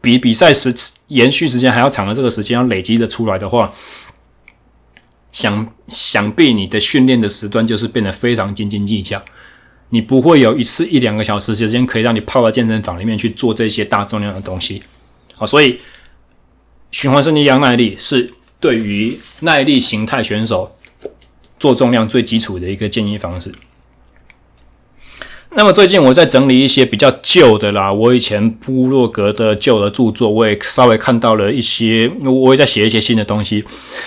[0.00, 0.74] 比比赛时
[1.08, 3.72] 延续时间还要长的这个时间要累积的出来的话。
[5.34, 9.20] 想想必你的训练的时段就是变得非常斤斤计较，
[9.88, 14.80] 你不会有一次一两个小时时间可以让你泡到健身房里面去做这些大重量的东西，
[15.34, 15.80] 好，所以
[16.92, 20.76] 循环式力量耐力是对于耐力形态选手
[21.58, 23.52] 做重量最基础的一个建议方式。
[25.56, 33.64] 那么最近我在整理一些比较旧的啦，我以前部落格的旧的著作，我也稍微看到了一些，我也在写一些新的东西。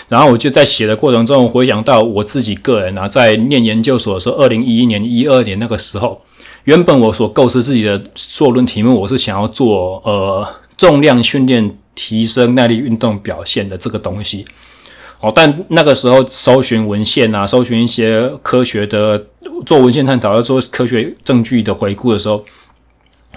[0.10, 6.22] 然后我就在写的过程中，回想到我自己个人啊，在念研究所的时候，二零一一年、一二年那个时候，
[6.66, 10.46] 原本我所构思自己的硕论题目，我是想要做呃
[10.78, 14.46] 重量训练提升耐力运动表现的这个东西。
[15.20, 19.28] 哦，但那个时候搜寻文献啊，搜寻一些科学的
[19.66, 22.46] 做文献探讨，要做科学证据的回顾的时候，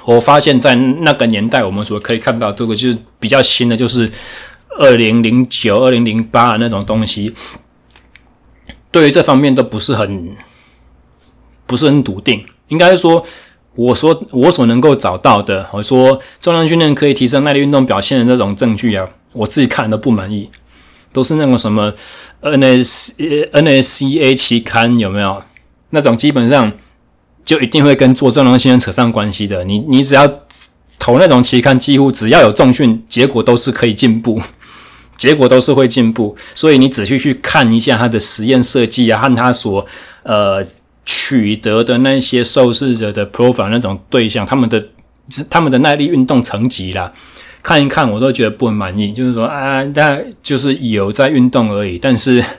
[0.04, 4.10] 我发现，在那个年代，我们所可以看到这个就是比较新的，就是
[4.78, 7.34] 二零零九、二零零八那种东西，
[8.90, 10.36] 对于这方面都不是很
[11.64, 12.44] 不是很笃定。
[12.68, 13.24] 应该说，
[13.74, 20.50] 我说我所能够找到的，我说重量训练可以提升耐力运动表现的这种证据啊，我自己看都不满意。
[21.12, 21.92] 都是那种什么
[22.40, 23.14] N S
[23.52, 25.42] N S C A 期刊有没有？
[25.90, 26.72] 那种基本上
[27.44, 29.64] 就一定会跟做重量训练扯上关系的。
[29.64, 30.26] 你你只要
[30.98, 34.40] 投那种期刊，几乎只要有重训，结果都是可以进步，
[35.18, 36.36] 结果都是会进步。
[36.54, 39.84] 所以你仔细去看一下他的实验设计啊，和他所
[40.22, 40.64] 呃
[41.04, 44.86] 取得的那些受试者的 profile 那种对象，他们的
[45.48, 47.12] 他们的耐力运动层级啦。
[47.62, 49.12] 看一看，我都觉得不很满意。
[49.12, 52.44] 就是说啊，大家就是有在运动而已，但是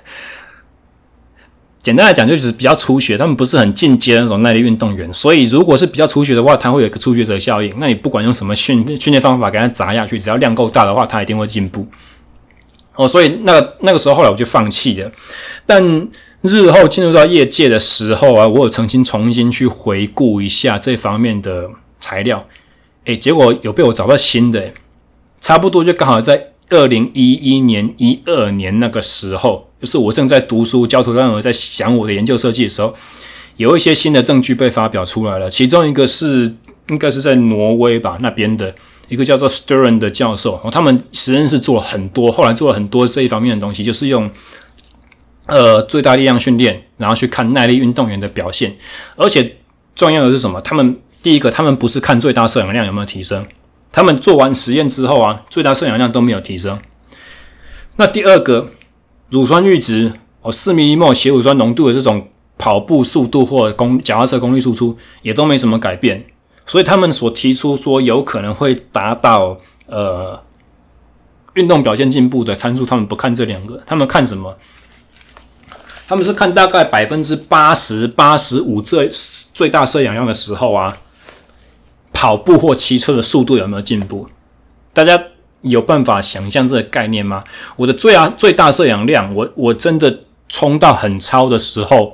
[1.79, 5.11] 简单来讲，就是比较初学，他们不是很进阶的那种耐力运动员。
[5.11, 7.73] 所以，如果是比较初学的话，他会有一个初学者效应。
[7.79, 11.87] 那你不管用什么训训练方法给他砸下去，只要量够大的话，他一定会进步。
[12.95, 15.11] 哦，所以那个那个时候后来我就放弃了。
[15.65, 16.07] 但
[16.41, 21.67] 日后进入到业界的时候啊，我有曾经重新去回顾一下这方面的
[21.99, 22.45] 材料，
[23.05, 24.71] 诶，结果有被我找到新的，
[25.41, 29.67] 差不多就刚好在二零一一年、一二年那个时候。
[29.81, 32.93] 就是我正在读书，焦头烂额，在想我的研究设计的时候，
[33.57, 35.49] 有一些新的证据被发表出来了。
[35.49, 36.55] 其中一个是
[36.89, 38.75] 应该是在挪威吧，那边的
[39.07, 44.29] 一个叫做 Stern 的教授，他们实验室做了很多，后来做了很多这一方面的东西，就是用
[45.47, 48.77] 呃最大力量训练，然后去看耐力运动员的表现。
[49.15, 49.57] 而且
[49.95, 50.61] 重要的是什么？
[50.61, 53.47] 他们第一个，他们不是看最大摄氧量有没有提升，
[53.91, 56.79] 他们做完实验之后啊，最大摄氧量都没有提升。
[57.95, 58.69] 那第二个。
[59.31, 60.11] 乳酸阈值
[60.41, 62.27] 哦，四 mmol 血乳酸浓度的这种
[62.57, 66.25] 跑步速度或公脚踏车功率输出也都没什么改变，
[66.65, 70.37] 所以他们所提出说有可能会达到呃
[71.53, 74.57] 运动表现进步的参数，他们不看这两个，他们看什么？
[76.09, 79.09] 他们是看大概百分之八十八十五最
[79.53, 80.97] 最大摄氧量的时候啊，
[82.21, 84.27] 跑步或骑车的速度有没有进步？
[84.93, 85.19] 大家。
[85.61, 87.43] 有办法想象这个概念吗？
[87.75, 92.13] 我的最啊最大摄氧量，我我真的冲到很超的时候，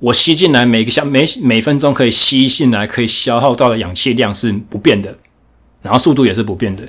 [0.00, 5.16] 我吸进来每个小每每分钟可以吸进来可以消耗到的氧气量是不变的，
[5.82, 6.82] 然后速度也是不变的。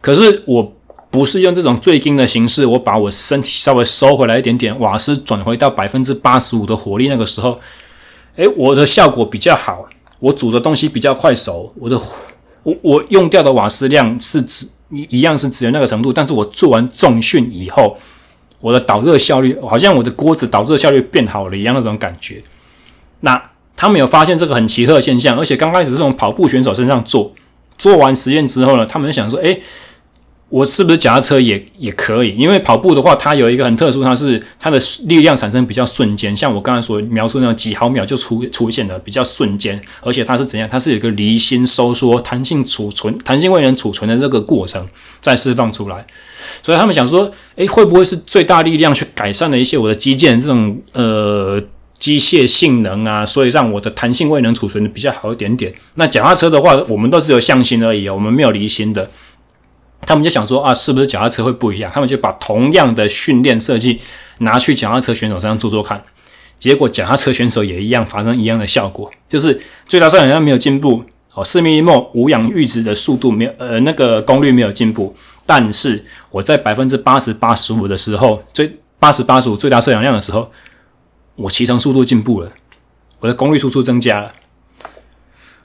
[0.00, 0.74] 可是我
[1.12, 7.60] 不是用这种最精的形式，我把我身体稍微收回来一点点，瓦斯转回到百分之八十五的火力，那个时候，
[8.34, 9.86] 诶，我的效果比较好，
[10.22, 12.00] 我煮的东西比较快熟，我的。
[12.64, 17.98] 我我用掉的瓦斯量是只一一样是只有那个程度，但是我做完重训以后，
[18.60, 22.40] 我的导热效率好像我的锅子导热效率变好了一样那种感觉。
[23.18, 27.32] 那他们有发现这个很奇特的现象，而且刚开始是从跑步选手身上做，
[27.76, 29.60] 做完实验之后呢，他们想说，诶。
[30.52, 32.36] 我是不是脚踏车也也可以？
[32.36, 40.68] 因为跑步的话，它有一个很特殊，它是它的力量产生比较瞬间，像我刚才所描述那种几毫秒就出出现的比较瞬间，而且它是怎样？
[40.68, 44.86] 它是有一个离心收缩、弹性储存、弹性位能储存的这个过程
[45.22, 46.06] 再释放出来。
[46.62, 51.58] 所以他们想说，诶，会不会是最大力量去改善了一些我的肌腱这种呃
[51.98, 53.24] 机械性能啊？
[53.24, 55.72] 所以让我的弹性位能储存的比较好一点点。
[55.94, 59.08] 那脚踏车的话，我们都只有向心而已，我们没有离心的。
[60.06, 61.90] 他们就想说啊，是不是脚踏车会不一样？
[61.94, 64.00] 他们就把同样的训练设计
[64.38, 66.02] 拿去脚踏车选手身上做做看，
[66.58, 80.50] 结果脚踏车选手也一样发生一样的效果，就是最大摄氧量没有进步，哦，四 mmol 无氧阈值的速度没有，呃，那个功率没有进步，但是我在百分之八十八十五的时候，最八十八十五最大摄氧量的时候，
[81.36, 82.52] 我骑乘速度进步了，
[83.20, 84.28] 我的功率输出增加了。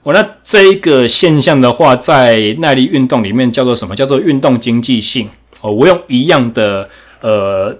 [0.07, 3.93] 我那这一个现象的话，在耐力运动里面叫做什么？
[3.93, 5.29] 叫做运动经济性
[5.59, 5.69] 哦。
[5.69, 6.89] 我用一样的
[7.19, 7.77] 呃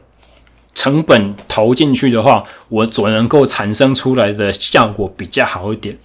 [0.75, 5.97] 成本投进去的话，我所能够产生出来的效果比较好一点。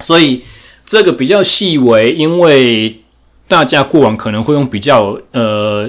[0.00, 0.42] 所以
[0.86, 3.02] 这个比较细微，因为
[3.46, 5.86] 大家过往可能会用比较呃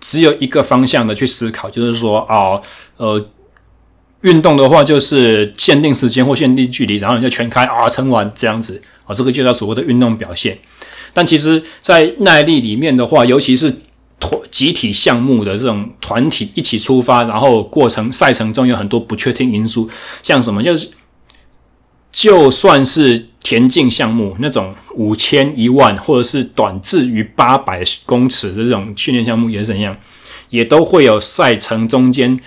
[0.00, 2.60] 只有一个方向的去思考，就是说啊
[2.96, 3.24] 呃。
[4.22, 10.58] 运动的话，就是限定时间或限定距离，然后你就全开啊，撑完这样子啊，这个就叫所谓的运动表现。
[11.14, 13.74] 但其实，在耐力里面的话，尤其是
[14.20, 19.88] 团集体项目的这种团体一起出发，然后过程赛程中有很多不确定因素，
[20.22, 20.88] 像什么就是，
[22.12, 29.96] 就算是田径项目那种五千、一万，或者是短至于八百公尺的这种训练项目，也是怎样，
[30.50, 32.38] 也都会有赛程中间。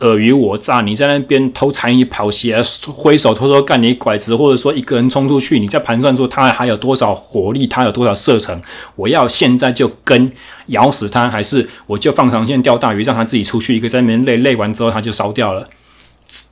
[0.00, 8.60] 尔虞我诈，你在那边偷踩你跑鞋，挥手偷偷干你拐子，或者说一个人冲出去，你在盘算说他还有多少火力，他有多少射程，
[8.94, 10.30] 我要现在就跟
[10.66, 15.68] 咬死他，还是我就放长线钓大鱼，让他自己出去，一个在那边累累完之后他就烧掉了，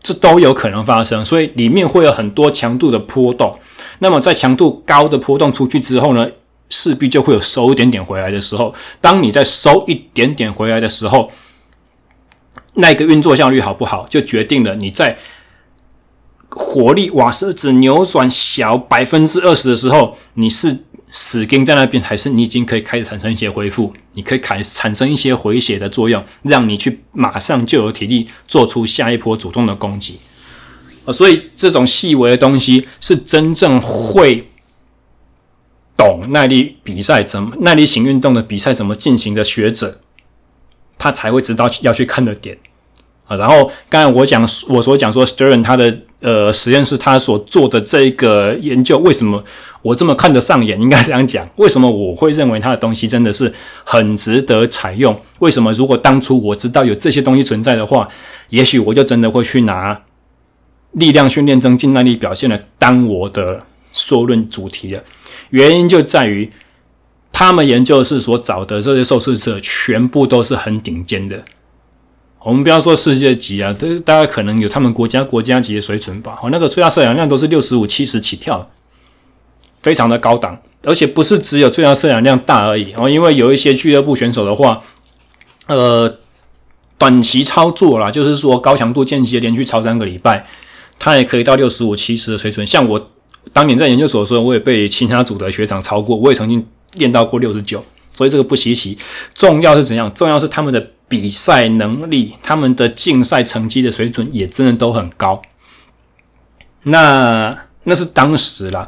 [0.03, 3.59] 这都有可能发生，所以里面会有很多强度的波动。
[4.01, 6.29] 那么在强度高的波动出去之后呢，
[6.69, 8.75] 势必就会有收一点点回来的时候。
[9.01, 11.31] 当你在收一点点回来的时候，
[12.75, 15.17] 那个运作效率好不好，就决定了你在
[16.49, 23.93] 火力瓦斯只扭转小百分之二十的时候，你是死盯在那边，还是你已经可以开始产生一些恢复？
[24.15, 30.19] 你可以开产生一些回血的作用，让你去马上就有体力做出下一波主动的攻击。
[31.05, 34.49] 啊，所以这种细微的东西是真正会
[35.97, 40.01] 懂耐力比赛怎么耐力型运动的比赛怎么进行的学者。
[40.97, 42.57] 他才会知道要去看的点，
[43.27, 43.37] 啊。
[43.37, 49.45] 然后刚才我讲我所讲说，Stern 他的呃实验室他所做的这个研究，为什么
[49.83, 50.81] 我这么看得上眼？
[50.81, 53.53] 应该这样讲，为什么我会认为他的东西真的是
[53.85, 55.21] 很值得采用？
[55.39, 58.09] 为什么如果当初我知道有这些东西存在的话，
[58.49, 60.03] 也许我就真的会去拿
[60.93, 63.61] 力量训练增进耐力表现的当我的
[63.93, 65.03] 说论主题了。
[65.51, 66.51] 原因就在于。
[67.37, 71.45] 他们研究室所找的这些受试者，全部都是很顶尖的。
[72.45, 76.39] 我们不要说世界级啊，都大概可能有他们国家国家级的水准吧。
[76.43, 78.71] 哦，那个最大摄氧量都是六十五、七十起跳，
[79.83, 80.61] 非常的高档。
[80.85, 84.83] 而且不是只有最大摄氧量大而已哦，因为有一些俱乐部选手的话，
[85.67, 86.19] 呃，
[86.99, 90.47] 短期操作啦，就是说高强度间歇连续操三个礼拜，
[90.99, 92.67] 他也可以到六十五、七十的水准。
[92.67, 93.11] 像我
[93.53, 96.67] 当年在研究所的时候，我也被其他组的学长超过，我也曾经。
[96.97, 97.85] 练到过六十九，
[98.17, 98.97] 所以这个不稀奇。
[99.35, 100.09] 重要是怎样？
[100.15, 105.41] 重要是他们的比赛能力，他们的竞赛成绩的水准也真的都很高。
[106.83, 108.85] 那那是当时啦。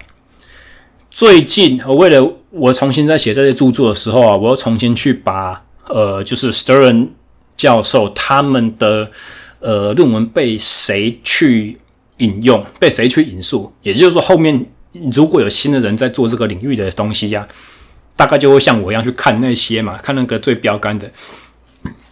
[1.08, 7.10] 最近我为了我重新在写这些著作的时候啊，我又重新去把呃，就是 Stern
[7.56, 9.12] 教授他们的
[9.60, 11.78] 呃论文被谁去
[12.16, 13.72] 引用，被谁去引述。
[13.82, 14.66] 也就是说，后面
[15.12, 17.46] 如果有新的人在做这个领域的东西呀、
[18.16, 21.10] 大概就会像我一样去看那些嘛，看那个最标杆的，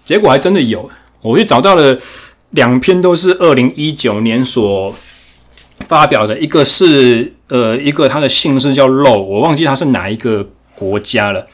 [0.05, 0.90] 结果还真的有，
[1.22, 1.98] 我去找到了
[2.50, 4.94] 两篇，都是二零一九年所
[5.88, 11.46] 发表的，一个是呃，一个他的姓氏叫 Low，我忘记他是哪一个国家了。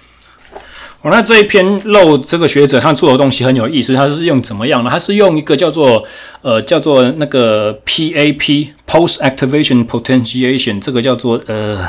[1.02, 4.90] 哦，那这一篇 Low 这个学者他做的东西很有意思，他是用怎么样呢？
[4.90, 6.04] 他是用一个叫做
[6.42, 11.88] 呃叫做那个 PAP Post Activation Potentiation，这个叫做呃，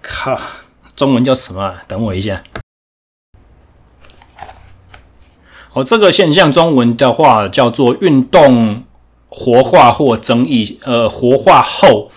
[0.00, 0.40] 靠。
[0.96, 1.74] 中文叫什么？
[1.86, 2.42] 等我一下。
[5.74, 8.82] 哦，这个现象中文的话叫做运动
[9.28, 12.10] 活化或增益，呃，活化后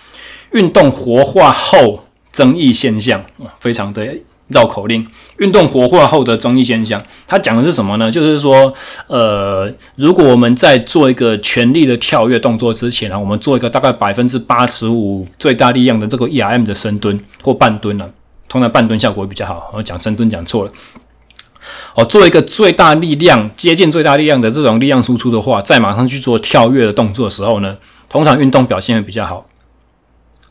[0.51, 3.23] 运动活化后增益现象，
[3.57, 4.17] 非常的
[4.49, 5.07] 绕口令。
[5.37, 8.11] 运动活化后的增益现象，它讲的是什么呢？
[8.11, 8.73] 就是说，
[9.07, 18.09] 呃，如果我们在做一个全力的跳跃动作之前呢，我们做一个大概百分之八十五最大力量的这个 E R M 的深蹲或半蹲呢。
[18.47, 20.71] 通常半蹲效果比较好，我讲深蹲讲错了。
[21.95, 27.77] 哦，做一个最大力量接近最大力量的这种力量输出的话，再马上去做跳跃的动作的时候呢，
[28.09, 29.47] 通常运动表现会比较好。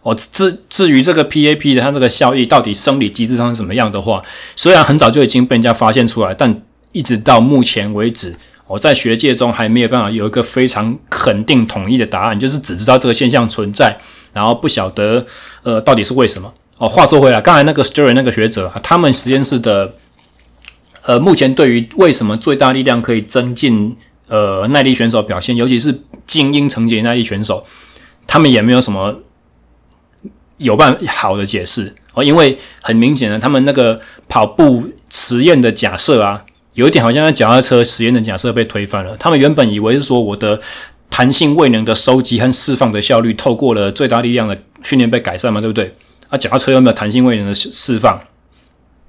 [0.02, 4.22] 哦，至至于这个 PAP 的它这个效益到底生理机制上是什么样的话，
[4.54, 6.62] 虽然很早就已经被人家发现出来，但
[6.92, 8.36] 一直到目前为止，
[8.66, 13.98] 我在学界中还没有办法有一个非常肯定统一的答案，就是只知道这个现象存在，
[14.34, 15.24] 然后不晓得
[15.62, 16.52] 呃到底是为什么。
[16.76, 19.94] 哦，话说回来，刚才那个 Stern 那个学者，他们实验室的
[21.06, 23.94] 呃，目前对于为什么最大力量可以增进
[24.28, 27.64] 呃耐力选手表现，尤其是精英层级耐力选手，
[28.26, 29.20] 他们也没有什么
[30.56, 39.14] 有办好的解释哦，因为很明显的，他们那个跑步实验的假设啊，有一点好像在脚踏车实验的假设被推翻了。
[39.18, 40.58] 他们原本以为是说我的
[41.10, 45.94] 弹性未能的收集和释放的效率，透过了最大力量的训练被改善嘛，对不对？
[46.30, 48.18] 啊，脚踏车有没有弹性未能的释放？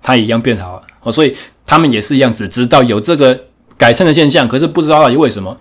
[0.03, 1.35] 它一样变好了哦，所以
[1.66, 3.45] 他们也是一样，只知道有这个
[3.78, 5.57] 改善的现象，可是不知道到底为什么。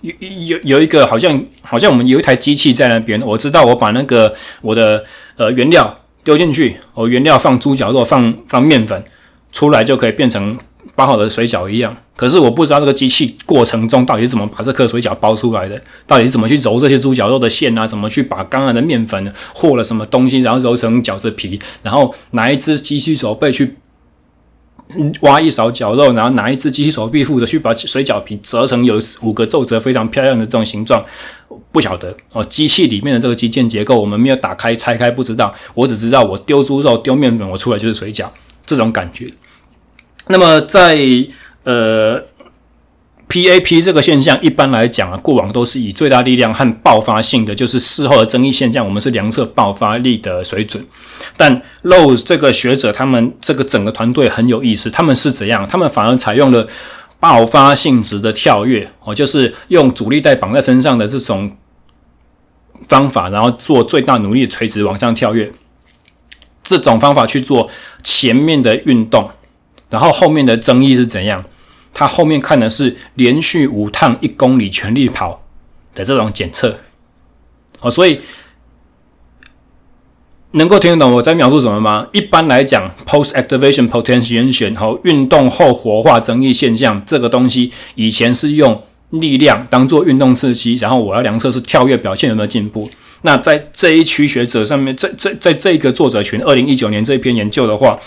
[0.00, 5.04] 有有有一个好像好像我们有一台机器在那边，我知道我把那个我的
[5.36, 9.04] 呃原料丢进去，我原料放猪脚肉，放放面粉，
[9.52, 10.58] 出来就可以变成。
[10.96, 23.76] 包好的水饺一样，可是我不知道这个机器过程中到底是怎么把这颗水饺包出来的，到底是怎么去揉这些猪脚肉的馅啊，怎么去把刚刚的面粉和了什么东西，然后揉成饺子皮，然后拿一只机器手背去
[25.20, 31.04] 挖一勺绞肉，然后拿一只机器手臂负责去把水饺皮折成有五个皱褶非常漂亮的这种形状，
[31.70, 32.44] 不晓得哦。
[32.44, 35.54] 机器里面的这个机件结构我们没有打开拆开，不知道。
[35.74, 38.26] 我只知道我丢猪肉丢面粉，我出来就是水饺，
[38.66, 39.30] 这种感觉。
[40.28, 40.98] 那么在
[41.64, 42.22] 呃
[43.30, 50.84] PAP 这个现象，一般来讲啊，过往都是以最大力量和爆发性的，就是事后的争议现象，我们是量测爆发力的水准。
[51.36, 55.64] 但 Rose 这个学者，他们这个整个团队很有意思，他们是怎样？
[55.68, 56.66] 他们反而采用了
[57.20, 61.56] 爆发性质的跳跃哦，就是用阻力带绑在身上的这种
[62.88, 65.52] 方法，然后做最大努力垂直往上跳跃，
[66.64, 67.70] 这种方法去做
[68.02, 69.30] 前面的运动。
[69.88, 71.44] 然后后面的争议是怎样？
[72.00, 75.42] 他后面看的是连续五趟一公里全力跑
[75.94, 76.78] 的这种检测，
[77.82, 78.20] 哦，所以
[80.52, 82.08] 能够听得懂我在描述什么吗？
[82.14, 92.90] 一般来讲，post activation potentiation 和运动后活化增益现象这个东西，以前是用力量当做运动刺激，然后我要量测是跳跃表现有没有进步。
[93.20, 97.98] 那在这一区学者上面，在在在这个作者群，二零一九年这一篇研究的话，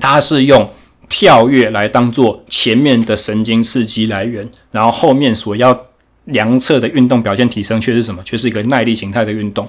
[0.00, 0.68] 他是用
[1.08, 5.86] 跳跃来当做前面的神经刺激来源，然后后面所要
[6.24, 8.22] 量测的运动表现提升却是什么？
[8.24, 9.68] 却是一个耐力形态的运动。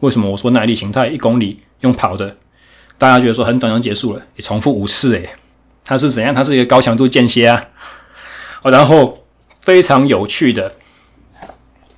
[0.00, 2.36] 为什么我说耐力形态一公里用跑的，
[2.98, 5.30] 大家觉得说很短就结束了，也重复五次诶，
[5.84, 6.34] 它是怎样？
[6.34, 7.64] 它是一个高强度间歇啊。
[8.62, 9.24] 然后
[9.60, 10.74] 非常有趣的，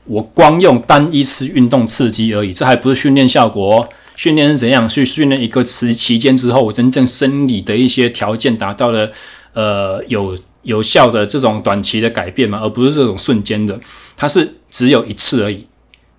[0.04, 3.88] 我光用单一次运动刺激而已，这还不是训练效果哦。
[4.18, 4.88] 训练是怎样？
[4.88, 9.12] 去训练一个时期间之后，我真正生理的一些条件达到了
[9.52, 13.64] 呃有有效的这种短期的改变嘛，而不是这种瞬间。
[13.64, 13.78] 的。
[14.16, 15.68] 它是只有一次而已，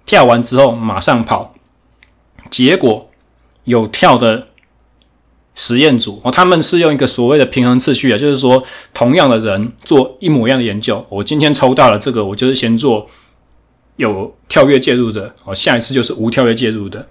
[0.05, 1.53] 跳完之后马上跑。
[2.49, 3.11] 结果
[3.65, 4.47] 有跳的
[5.53, 13.09] 实验组哦，他们是用一个所谓的平衡次序啊，就是说同样的人做一模一样的研究，我今天抽到了这个，我就是先做
[13.97, 17.09] 有跳跃介入的哦，下一次就是无跳跃介入的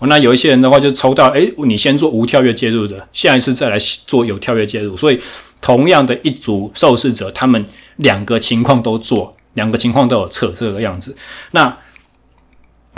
[0.00, 0.08] 哦。
[0.08, 4.96] 那有一些人的话就抽到，诶，你先做无跳跃介入的，下一次再来做有跳跃介入。
[4.96, 5.20] 所以
[5.60, 7.64] 同样的一组受试者，他们
[7.96, 11.16] 两个情况都做，两个情况都有测这个样子。
[11.52, 11.78] 那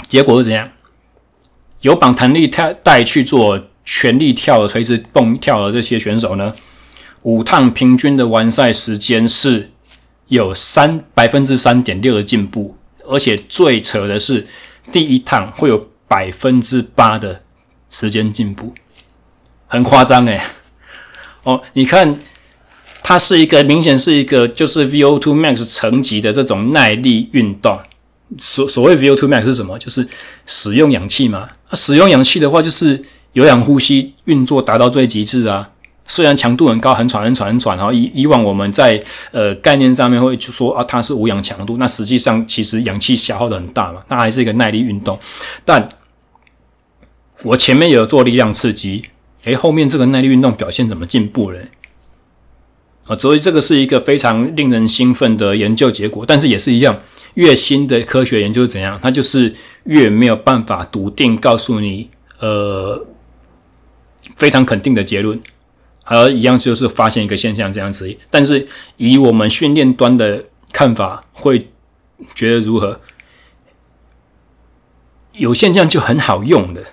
[0.09, 0.70] 结果是怎样？
[1.82, 2.46] 有绑弹力
[2.82, 6.55] 带去做全力跳的垂直蹦跳的这些选手呢，
[7.22, 9.72] 五趟平均的完赛时间是
[10.28, 12.76] 有三百分之三点六的进步，
[13.09, 14.46] 而且最扯的是
[14.92, 17.40] 第一趟会有百分之八的
[17.88, 18.74] 时间进步，
[19.66, 20.42] 很夸张诶。
[21.42, 22.18] 哦，你看，
[23.02, 27.80] 它是一个明显是一个就是 VO2 max 层级的这种耐力运动。
[28.38, 29.78] 所所谓 VO2 max 是什么？
[29.78, 30.06] 就是
[30.44, 31.48] 使用氧气嘛。
[31.70, 33.02] 那使用氧气的话，就是
[33.32, 35.70] 有氧呼吸运作达到最极致啊。
[36.06, 37.74] 虽然强度很高，很喘，很喘，很喘。
[37.78, 41.78] 然后以以往我们在呃概念上面会就说啊，它是无氧强度。
[41.78, 44.02] 那实际上其实氧气消耗的很大嘛。
[44.08, 45.18] 那还是一个耐力运动。
[45.64, 45.88] 但
[47.45, 49.05] 我前面有做力量刺激，
[49.45, 51.59] 诶，后面这个耐力运动表现怎么进步了？
[53.07, 56.24] 啊，所以这个是一个非常令人兴奋的研究结果。
[56.26, 57.01] 但是也是一样。
[57.34, 58.99] 越新的科学研究怎样？
[59.03, 63.07] 它就是越没有办法笃定告诉你，呃，
[64.36, 65.40] 非常肯定的结论。
[66.05, 68.14] 而一样就是发现一个现象这样子。
[68.28, 68.68] 但是
[68.99, 71.70] 以我们训练端的看法，会
[72.34, 73.01] 觉得如何？
[75.32, 76.84] 有现象就很好用的。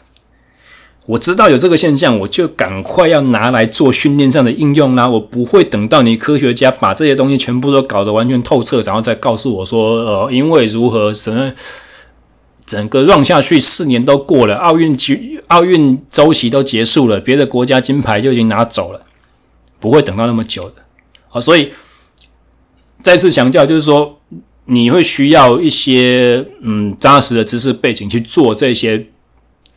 [1.10, 5.10] 我知道有这个现象，我就赶快要拿来做训练上的应用啦。
[5.10, 11.52] 我不会等到你科学家把这些东西全部都搞得完全透彻，然后再告诉我说，呃，因为如何，什么
[12.64, 19.02] 整个 run 下去四年都过了，奥运期奥运周期都结束了，别的国家金牌就已经拿走了，
[19.80, 20.76] 不会等到那么久的。
[21.28, 21.72] 好，所以
[23.02, 24.20] 再次强调，就是说
[24.66, 29.08] 你会需要一些嗯扎实的知识背景去做这些。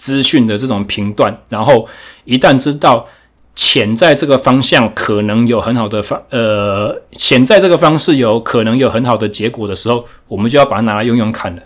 [0.02, 1.86] 资讯的这种评断，然后
[2.24, 3.06] 一旦知道
[3.54, 11.62] 潜在这个方向可能有很好的方，呃，潜在这个方式有可能有很好的结果的时候，我们就要把它拿来用用看了，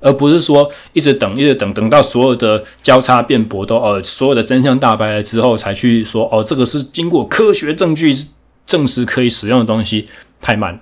[0.00, 8.16] 而不是说一直等，一直等，等到所有的交叉辩驳都呃，所有的真相大白了之后，才去说哦，这个是经过科学证据
[8.64, 10.08] 证实可以使用的东西，
[10.40, 10.80] 太慢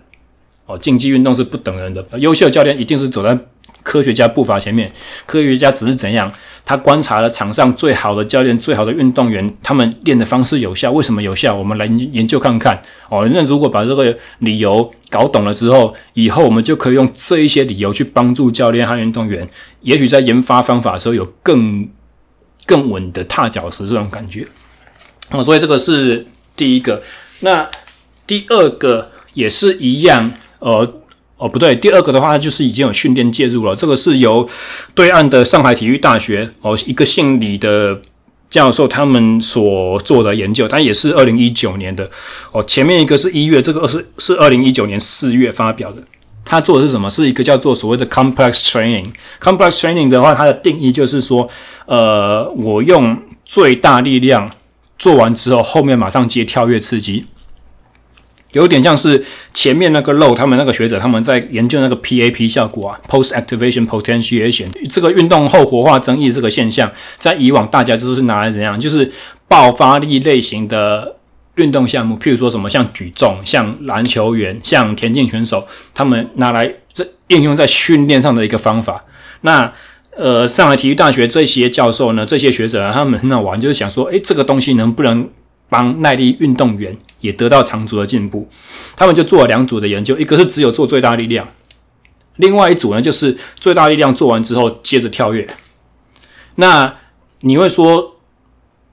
[0.67, 0.79] 哦。
[0.79, 3.39] 竞技运动是不等人的，优秀教练一定是走在
[3.83, 4.91] 科学家步伐前面，
[5.27, 6.33] 科学家只是怎样？
[6.65, 10.93] 他观察了场上最好的教练、最好的运动员，他们练的方式有效。
[10.93, 11.53] 为什么有效？
[11.57, 13.29] 我们来研究看看哦。
[13.35, 19.49] 那如果把这个理由搞懂了之后，以后我们就可以用这一些理由去帮助教练和运动员，
[19.81, 21.89] 也许在研发方法的时候有更
[22.65, 24.47] 更稳的踏脚石这种感觉。
[25.31, 27.03] 哦，所以这个是第一个。
[27.41, 27.69] 那
[28.25, 30.95] 第二个也是一样，呃。
[31.39, 33.75] 哦，不对，第二个的话就是已经有训练介入了。
[33.75, 34.49] 这个是由
[34.95, 38.01] 对岸的上海体育大学哦，一个姓李的
[38.49, 42.09] 教授他们所做的研究，它也是二零一九年的
[42.53, 42.63] 哦。
[42.63, 46.01] 前面一个是一月，这个是是二零一九年四月发表的。
[46.45, 47.11] 他做的是什么？
[47.11, 49.07] 是一个叫做所谓的 complex training。
[49.41, 51.49] complex training 的话，它的定义就是说，
[51.87, 54.49] 呃，我用最大力量
[54.97, 57.27] 做完之后，后面马上接跳跃刺激。
[58.53, 68.79] 有点像是前面那个漏，他们那个学者他们在研究那个 PAP 效果啊，Post Activation Potentiation 这个运动后活化增益这个现象，在以往大家就是拿来怎样？
[68.79, 69.11] 就是
[69.49, 71.17] 爆发力类型的
[71.57, 79.05] 运动项目，譬如说什么像举重、像篮球员、像田径选手，他们拿来这应用在训练上的一个方法。
[79.43, 79.73] 那
[80.15, 85.27] 呃，上海体育大学这些教授呢，这些学者啊，他们很好玩，就是想说，诶，这个东西能不能
[85.73, 88.47] 帮耐力运动员也得到长足的进步？
[88.95, 91.49] 他们就做了两组的研究，一个是只有做最大力量，
[92.37, 95.49] 另外一组呢，就是最大力量做完之后接着跳跃。
[96.57, 96.97] 那
[97.41, 98.17] 你会说，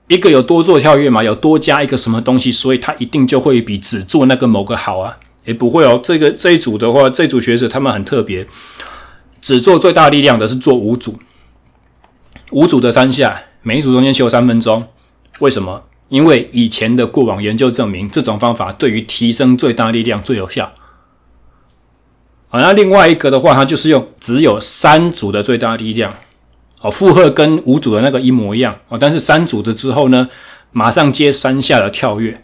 [0.07, 5.17] 一个有多做跳跃嘛，有多加一个什么东西，所以它一定就会比只做那个某个好啊？
[5.43, 8.47] 也，不会哦，这个这一组的话，这组学者他们很特别。
[9.41, 11.19] 只做最大力量的是做五组，
[12.51, 14.87] 五组的三下，每一组中间休三分钟。
[15.39, 15.88] 为什么？
[16.09, 20.73] 因为以前的过往研究证明，这种方法对于提升最大力量最有效。
[22.49, 26.15] 好，那另外一个的话，它就是用只有三组的最大力量，
[26.81, 30.27] 哦，负荷跟五组的那个一模一样哦，但是三组的之后呢，
[30.71, 32.41] 马上接三下的跳跃，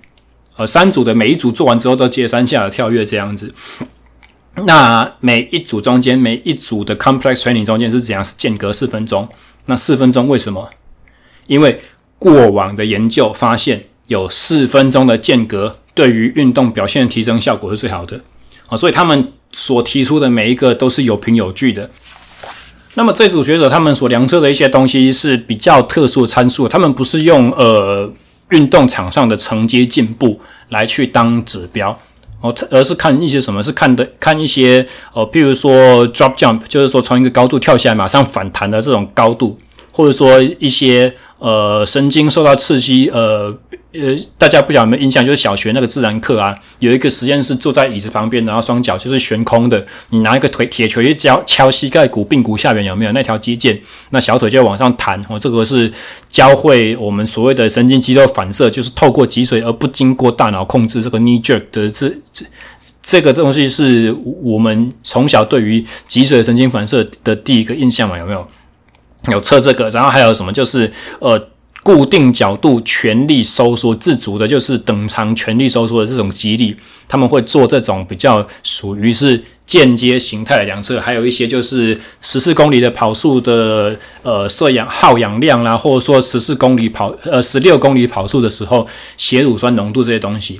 [0.57, 3.53] 呃，三组的每一组做完之后都接三下的跳跃，这样子。
[4.65, 8.23] 那每一组中间，每一组的 complex training 中间是怎样？
[8.23, 9.27] 是间隔四分钟。
[9.65, 10.69] 那四分钟为什么？
[11.47, 11.81] 因为
[12.25, 18.19] 过往的研究发现，有四分钟的间隔对于运动表现的提升效果是最好的
[18.67, 18.75] 啊。
[18.75, 21.91] 所以他们所提出的每一个都是有凭有据的。
[22.95, 28.11] 那么这组学者他们所量测的一些东西是比较特殊的参数，他们不是用呃
[28.49, 31.95] 运动场上的成绩进步来去当指标。
[32.41, 33.61] 哦，而是看一些什么？
[33.61, 39.55] 是看的看一些哦，譬如说 drop jump，就是说从一个高度跳下来马上反弹的这种高度，
[39.95, 43.57] 或者说一些呃神经受到刺激，呃
[43.93, 45.25] 呃，大家不晓得有没有印象？
[45.25, 53.79] 就是小学那个自然课啊，有一个实验是坐在椅子旁边，然后双脚就是悬空的，你拿一个腿铁锤去敲敲膝盖骨、髌骨下面有没有那条肌腱？
[54.09, 55.17] 那小腿就往上弹。
[55.29, 55.89] 哦，这个是
[56.27, 62.45] 教会我们所谓的神经肌肉反射，就是透过脊髓而不经过大脑控制这个 knee jerk 的这这
[63.01, 68.17] 这个东西是我们从小对于脊髓神经反射的第一个印象嘛？
[68.17, 68.45] 有没有？
[69.31, 70.51] 有测这个，然后还有什么？
[70.51, 71.49] 就是呃。
[71.85, 76.75] 固定角度全力收缩，自主的，就是等长全力收缩的这种肌力，
[77.07, 90.59] 他们会做这种比较属于是间接形态的量测，还有一些就是十四公里的跑速的呃摄氧耗氧量啦，或者说十四公里跑呃十六公里跑速的时候血乳酸浓度这些东西。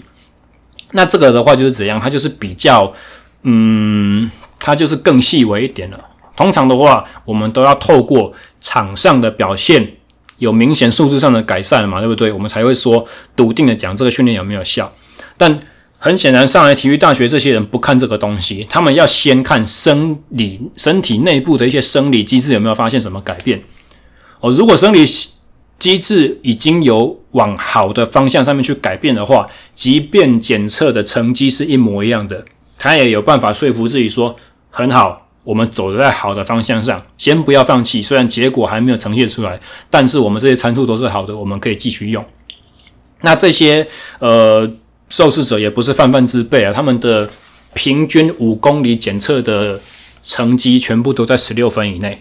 [0.91, 1.99] 那这个的话就是怎样？
[1.99, 2.93] 它就是比较
[3.41, 5.99] 嗯，它就是更细微一点了。
[6.35, 9.93] 通常的话，我们都要透过场上的表现。
[10.37, 12.29] 有明显数字上的改善嘛，对不对？
[12.29, 13.07] 我们才会说
[13.37, 14.93] 笃定的讲这个训练有没有效。
[15.37, 15.57] 但
[15.97, 23.63] 很显然，上海体育大学这些人不看这个东西，他们要先看生理身体内部的一些生理机制有没有发现什么改变。
[24.41, 25.05] 哦，如果生理
[25.79, 32.43] 机制已经有往好的方向上面去改变的话，即便检测的成绩是一模一样的，
[32.77, 34.35] 他也有办法说服自己说
[34.69, 35.24] 很好。
[35.45, 38.01] 我们走在好的方向上，先不要放弃。
[38.01, 39.57] 虽然结果还没有呈现出来，
[39.89, 42.25] 但是我们这些参数都是好的，我们可以继续用。
[43.21, 43.87] 那这些
[44.19, 44.69] 呃
[45.07, 47.29] 受试者也不是泛泛之辈啊，他们的
[47.73, 49.79] 平均五公里检测的
[50.23, 52.19] 成绩全部都在十六分以内，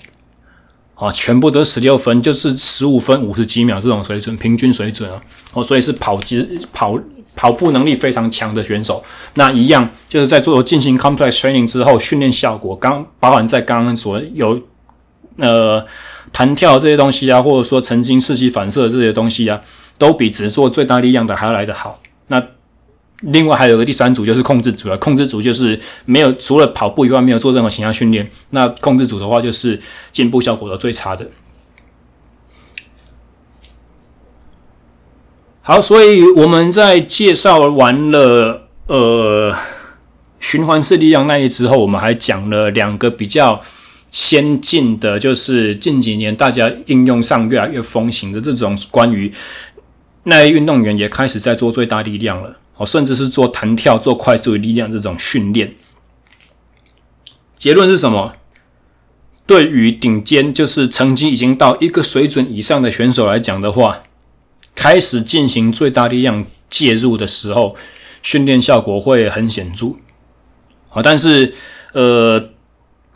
[0.94, 5.22] 啊，全部都十六分，就是十五分五十几秒这种水准，平均水准啊，
[5.54, 6.98] 哦，所以是跑机跑。
[7.36, 9.02] 跑步能力非常强的选手，
[9.34, 14.60] 那一样就是在做进行 complex training 之后，训练效果刚包含在刚刚所有
[15.38, 15.84] 呃
[16.32, 19.60] 弹跳这些东西啊，或者说神经刺激反射这些东西啊，
[19.98, 22.00] 都比只做最大力量的还要来得好。
[22.28, 22.42] 那
[23.20, 29.80] 另外还有个第三组就是控制组了，控制组就是没有除了跑步以外没有做任何其他训练，那控制组的话就是
[30.12, 31.28] 进步效果的最差的。
[35.66, 39.56] 好，所以我们在介绍完了呃
[40.38, 43.62] 循环式力量耐力之后，我们还讲了两个比较
[44.10, 49.32] 先进的，就是近几年大家应用上越来越风行的这种关于
[50.24, 55.74] 耐力运动员也开始在做最大力量了，哦，甚至是做弹跳、做快速力量这种训练。
[57.56, 58.34] 结论是什么？
[59.46, 64.02] 对于顶尖，就是成绩已经到一个水准以上的选手来讲的话。
[64.74, 67.76] 开始进行最大力量介入的时候，
[68.22, 69.94] 训练效果会很显著。
[70.88, 71.54] 好，但是
[71.92, 72.50] 呃，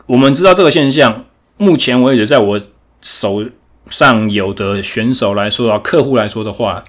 [0.05, 1.25] 我们知道这个现象，
[1.57, 2.61] 目前为止，在我
[3.01, 3.43] 手
[3.89, 6.85] 上有的选手来说啊，客户来说的话，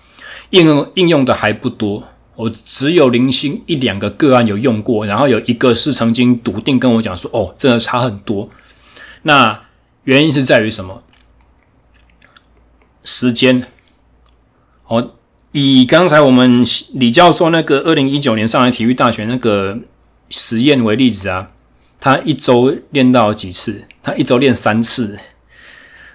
[0.51, 2.09] 应用应用的还不多。
[2.37, 8.49] 我只有零星一两个个案有用过，然后有一个是曾经笃定跟我讲说：“哦，真的差很多。”
[9.23, 9.65] 那
[10.05, 11.03] 原因是在于什么？
[13.05, 13.67] 时间。
[14.91, 15.13] 哦，
[15.53, 16.65] 以刚才我们
[16.95, 19.79] 李教授那个二零一九年上海体育大学那个
[20.31, 21.53] 实验为例子啊，
[22.01, 23.85] 他一周练到几次？
[24.03, 25.17] 他一周练三次。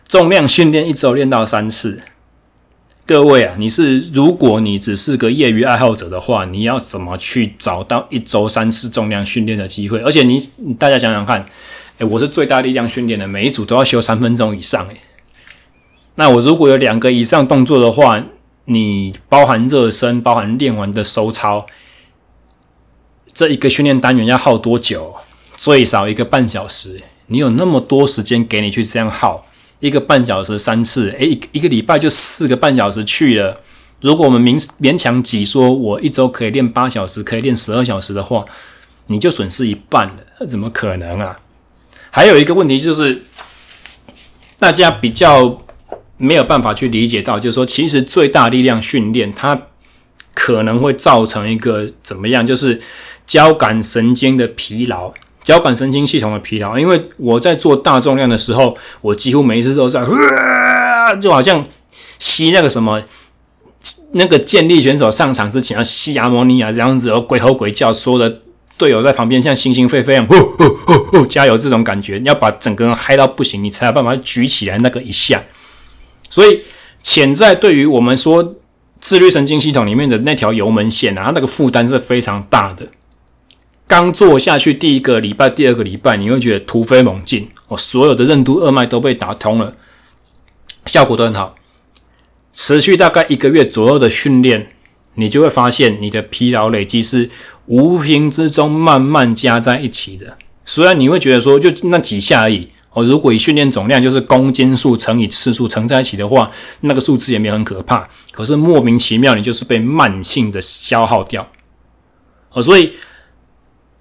[0.10, 2.02] 重量训练一周练到三次。
[3.06, 10.00] 各位啊，你是如果你只是个业余爱好者的话，你要怎么去找到一周三次重量训练的机会？
[10.00, 11.46] 而且你大家想想看，
[12.00, 14.98] 诶，我是最大力量训练的，每一组都要休三分钟以上诶。
[16.16, 18.24] 那我如果有两个以上动作的话，
[18.66, 21.66] 你包含热身，包含练完的收操，
[23.34, 25.16] 这一个训练单元要耗多久？
[25.56, 27.02] 最少一个半小时。
[27.28, 29.48] 你有那么多时间给你去这样耗？
[29.80, 33.62] 一个半小时三次，诶，一个礼拜就四个半小时去了。
[34.02, 38.46] 如果我们勉勉强挤说，我一周可以练八小时，可以练十二小时的话，
[39.08, 41.40] 你就损失一半了，怎么可能啊？
[42.12, 43.24] 还有一个问题就是，
[44.58, 45.62] 大家比较
[46.18, 49.64] 没有办法去理解到，就是说，其实最大力量训练它
[50.34, 52.82] 可能会造成一个怎么样，就是
[53.26, 55.14] 交感神经的疲劳。
[55.44, 60.04] 交感神经系统的疲劳，因为我在做大重量的时候，我几乎每一次都在，
[61.22, 61.64] 就好像
[62.18, 63.04] 吸那个什么，
[64.14, 68.42] 那个健力选手上场之前要吸阿摩尼亚这样子，然后鬼吼鬼叫，说的
[68.76, 75.44] 队友在旁边像心心肺肺一样，呼呼呼呼加油这种感觉，你要把整个人嗨到不行，你才有办法举起来那个一下。
[76.30, 76.62] 所以
[77.02, 78.56] 潜在对于我们说
[79.00, 82.88] 自律神经系统里面的那条油门线啊，它那个负担是非常大的。
[83.88, 89.76] 刚做下去第一个礼拜，第二个礼拜，你会觉得突飞猛进，哦，所有的任督二脉都被打通了，
[90.88, 91.56] 效果都很好。
[92.52, 94.72] 持续大概一个月左右的训练，
[95.14, 97.30] 你就会发现你的疲劳累积是
[97.68, 100.38] 无形之中慢慢加在一起的。
[100.66, 106.50] 虽然你会觉得说就那几下而已，哦，如果以训练总量就是公斤数乘以次数乘在一起的话，
[106.82, 108.10] 那个数字也没有很可怕。
[108.32, 111.48] 可是莫名其妙，你就是被慢性的消耗掉，
[112.50, 112.94] 哦，所以。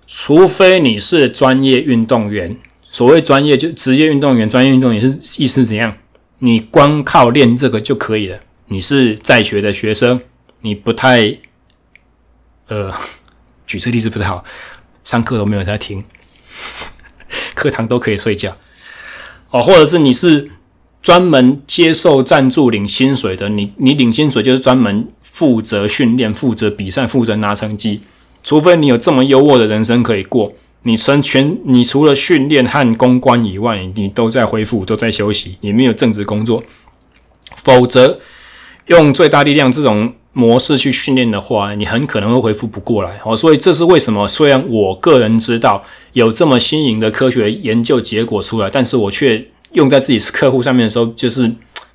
[0.07, 2.59] 除非你是专业运动员，
[2.93, 5.97] 所谓专业就职业运动员，专业运动员是意思怎样？
[6.41, 8.39] 你光靠练这个就可以了。
[8.67, 10.21] 你是在学的学生，
[10.61, 11.39] 你不太，
[12.69, 12.93] 呃，
[13.67, 14.45] 举这个例子不太好，
[15.03, 16.05] 上课都没有在听，
[17.57, 18.55] 课堂都可以睡觉，
[19.55, 20.49] 哦，或者是你是
[21.01, 28.01] 专门接受赞助领薪水的，你你领薪水就是专门负责训练、负责比赛、负责拿成绩。
[28.43, 30.53] 除非你有这么优渥的人生可以过，
[30.83, 36.65] 你成全你除了训练和公关以外，你都在恢复，都在休息，你没有正职工作，
[37.57, 38.19] 否则
[38.87, 43.19] 用最大力量这种模式去训练的话，你很可能会恢复不过来。
[43.25, 44.29] 哦，所以这是为什么？
[44.29, 45.83] 虽然我个人知道
[46.13, 51.51] 有这么新颖的科学研究结果出来，但是我却用在自己客户上面的时候，就是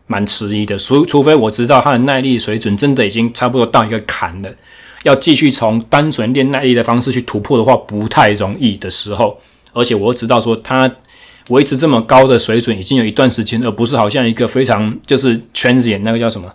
[0.07, 0.79] 蛮迟疑的。
[0.79, 4.49] 除除非我知道他的耐力水准真的已经差不多到一个坎了。
[5.03, 9.37] 要继续从单纯练耐力的方式去突破的话，不太容易的时候，
[9.71, 10.89] 而且我知道说他
[11.49, 16.51] 维持这么高的水准已经有一段时间，而不是好像一个非常就是 transient 那个叫什么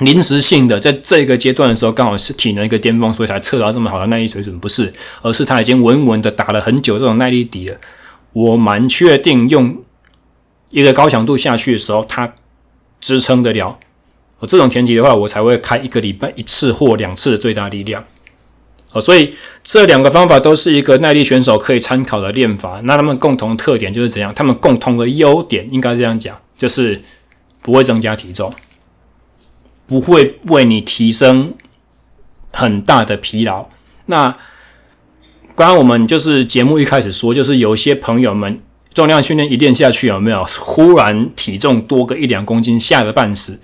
[0.00, 4.92] 临时性的，在这个阶段的时候刚好是体能一个巅峰，所以才测到这么好的耐力水准，不是，
[5.22, 7.76] 而是他已经稳稳的打了很久这种耐力底了。
[8.32, 9.82] 我蛮确定用
[10.70, 12.34] 一个高强度下去的时候，他
[13.00, 13.78] 支撑得了。
[14.38, 18.04] 哦，这种前提的话，我才会开一个礼拜一次或两次的最大力量。
[18.92, 19.34] 哦，所以
[19.64, 22.80] 这两个方法都是一个耐力选手可以参考的练法。
[22.84, 24.34] 那他们共同特点就是怎样？
[24.34, 27.00] 他们共同的优点应该这样讲，就是
[27.62, 28.52] 不会增加体重，
[29.86, 31.54] 不会为你提升
[32.52, 33.68] 很大的疲劳。
[34.06, 34.30] 那
[35.54, 38.60] 刚刚我们就是节目一开始说，就是有一些朋友们
[38.92, 43.60] 重量训练一练下去，有没有忽然体重多个一两公斤，吓得半死？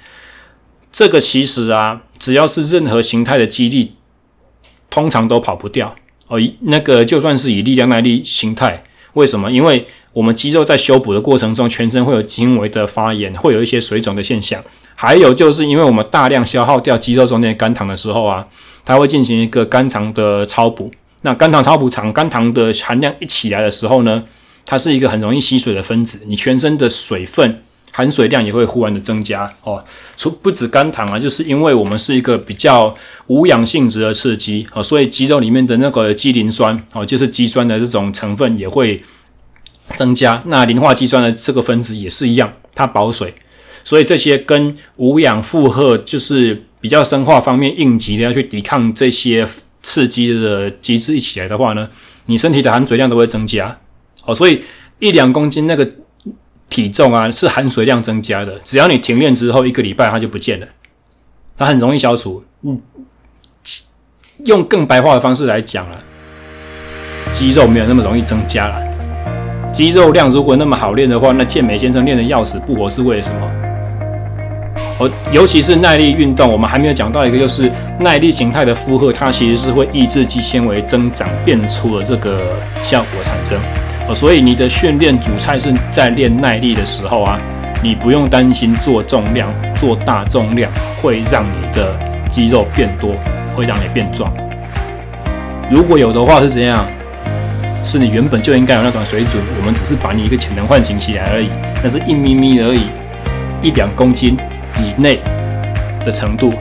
[0.91, 3.95] 这个其实啊，只要是任何形态的肌力，
[4.91, 5.95] 通常都跑不掉
[6.29, 6.39] 哦。
[6.61, 9.51] 那个就算是以力量耐力形态，为什么？
[9.51, 14.63] 因为我们肌肉在修补的过程中，全身会有轻微的发炎，会有一些水肿的现象。
[14.95, 18.47] 还有就是因为我们大量消耗掉肌肉中间肝糖的时候啊，
[18.85, 20.91] 它会进行一个肝糖的超补。
[21.23, 24.23] 那肝糖超补肠，肝糖的含量一起来的时候呢，
[24.65, 27.63] 它是一个很容易吸水的分子，你全身的水分。
[27.95, 29.85] 含水量也会忽然的增加哦，
[30.17, 32.95] 除不止肝糖啊，就是因为我们是一个比较
[33.27, 39.03] 无氧性质的刺激哦，所以肌肉里面的那个肌磷酸哦，就是肌酸的这种成分也会
[39.95, 40.43] 增加。
[40.47, 43.35] 那磷化肌酸的这个分子也是一样，它保水，
[43.85, 49.47] 所以这些跟无氧负荷就是比较生化方面应急的要去抵抗这些
[49.83, 51.89] 刺激的机制一起来的话呢，
[52.27, 53.79] 你身体的含水量都会增加
[54.25, 54.63] 哦，所以
[54.99, 55.89] 一两公斤那个。
[56.73, 60.67] 体重啊，是含水量增加的，只要你停练之后一个礼拜，它就不见了，
[61.55, 62.43] 它很容易消除。
[62.63, 62.81] 嗯，
[64.47, 65.99] 用更白话的方式来讲了，
[67.31, 73.62] 肌肉没有那么容易增加了，肌肉量如果那么好练的话，那健美先生练得要死不活是为了什么？
[75.31, 82.41] 尤其是耐力运动，我们还没有讲到一个，就是耐力形态的负荷，它其实是会抑制肌纤维增长变粗的这个
[82.83, 83.59] 效果产生。
[84.09, 87.39] 哦，所以你的训练主菜是在练耐力的时候啊，
[87.83, 91.97] 你不用担心做重量、做大重量会让你的
[92.29, 93.15] 肌肉变多，
[93.55, 94.33] 会让你变壮。
[95.71, 96.87] 如果有的话是怎样？
[97.85, 101.49] 是你原本就应该有那种水准，我们只是把你一个潜能唤醒起来而已，
[101.83, 102.83] 那是一咪咪而已，
[103.61, 104.37] 一两公斤
[104.81, 105.21] 以内
[106.05, 106.53] 的程度，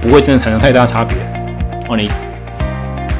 [0.00, 1.16] 不会真的产生太大差别
[1.88, 1.96] 哦。
[1.96, 2.10] 你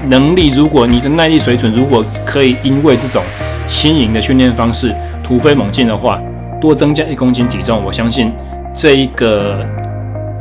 [0.09, 3.23] 能力，如果你的耐力水准如果可以因为这种
[3.67, 6.21] 轻盈的训练方式突飞猛进的话，
[6.61, 8.33] 多增加一公斤体重，我相信
[8.75, 9.65] 这一个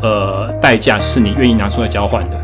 [0.02, 2.36] 呃代价是你愿意拿出来交换的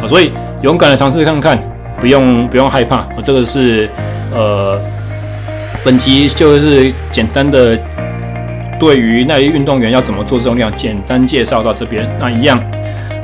[0.00, 0.06] 啊。
[0.06, 0.32] 所以
[0.62, 1.58] 勇敢的尝试看看。
[2.00, 3.88] 不用不用害怕，我这个是
[4.32, 4.78] 呃，
[5.84, 7.78] 本集就是简单的
[8.78, 12.08] 对于耐力运动员要怎么做重量简单介绍到这边。
[12.18, 12.62] 那一样，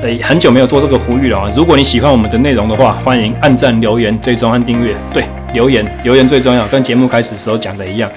[0.03, 1.51] 呃，很久没有做这个呼吁了啊！
[1.55, 4.95] 如果你喜欢我们的内容的话，欢迎按赞、留言、追踪和订阅。
[5.13, 8.11] 对，留言留言最重要，跟节目开始时候讲的一样。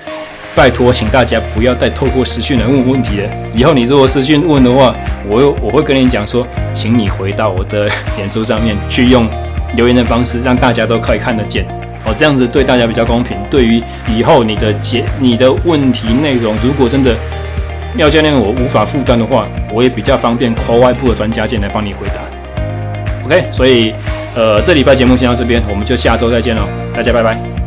[0.56, 3.30] 拜托，请大家不要再透过私讯来问问题了。
[3.56, 4.96] 以后你如果私讯问的话，
[5.28, 9.28] 我又我会跟你讲说，请你回到我的脸书上面去用。
[9.76, 11.66] 留言的方式让大家都可以看得见
[12.06, 13.38] 哦，这样子对大家比较公平。
[13.50, 17.16] 对于以后你的解你的问题内容，如果真的
[17.96, 22.16] 廖教练我无法负担的话，我也比较方便 call 外部的专家进来帮你回答。
[23.26, 23.94] OK，所以
[24.36, 27.63] 呃，这礼拜节目先到这边，我们就下周再见喽，大家拜拜。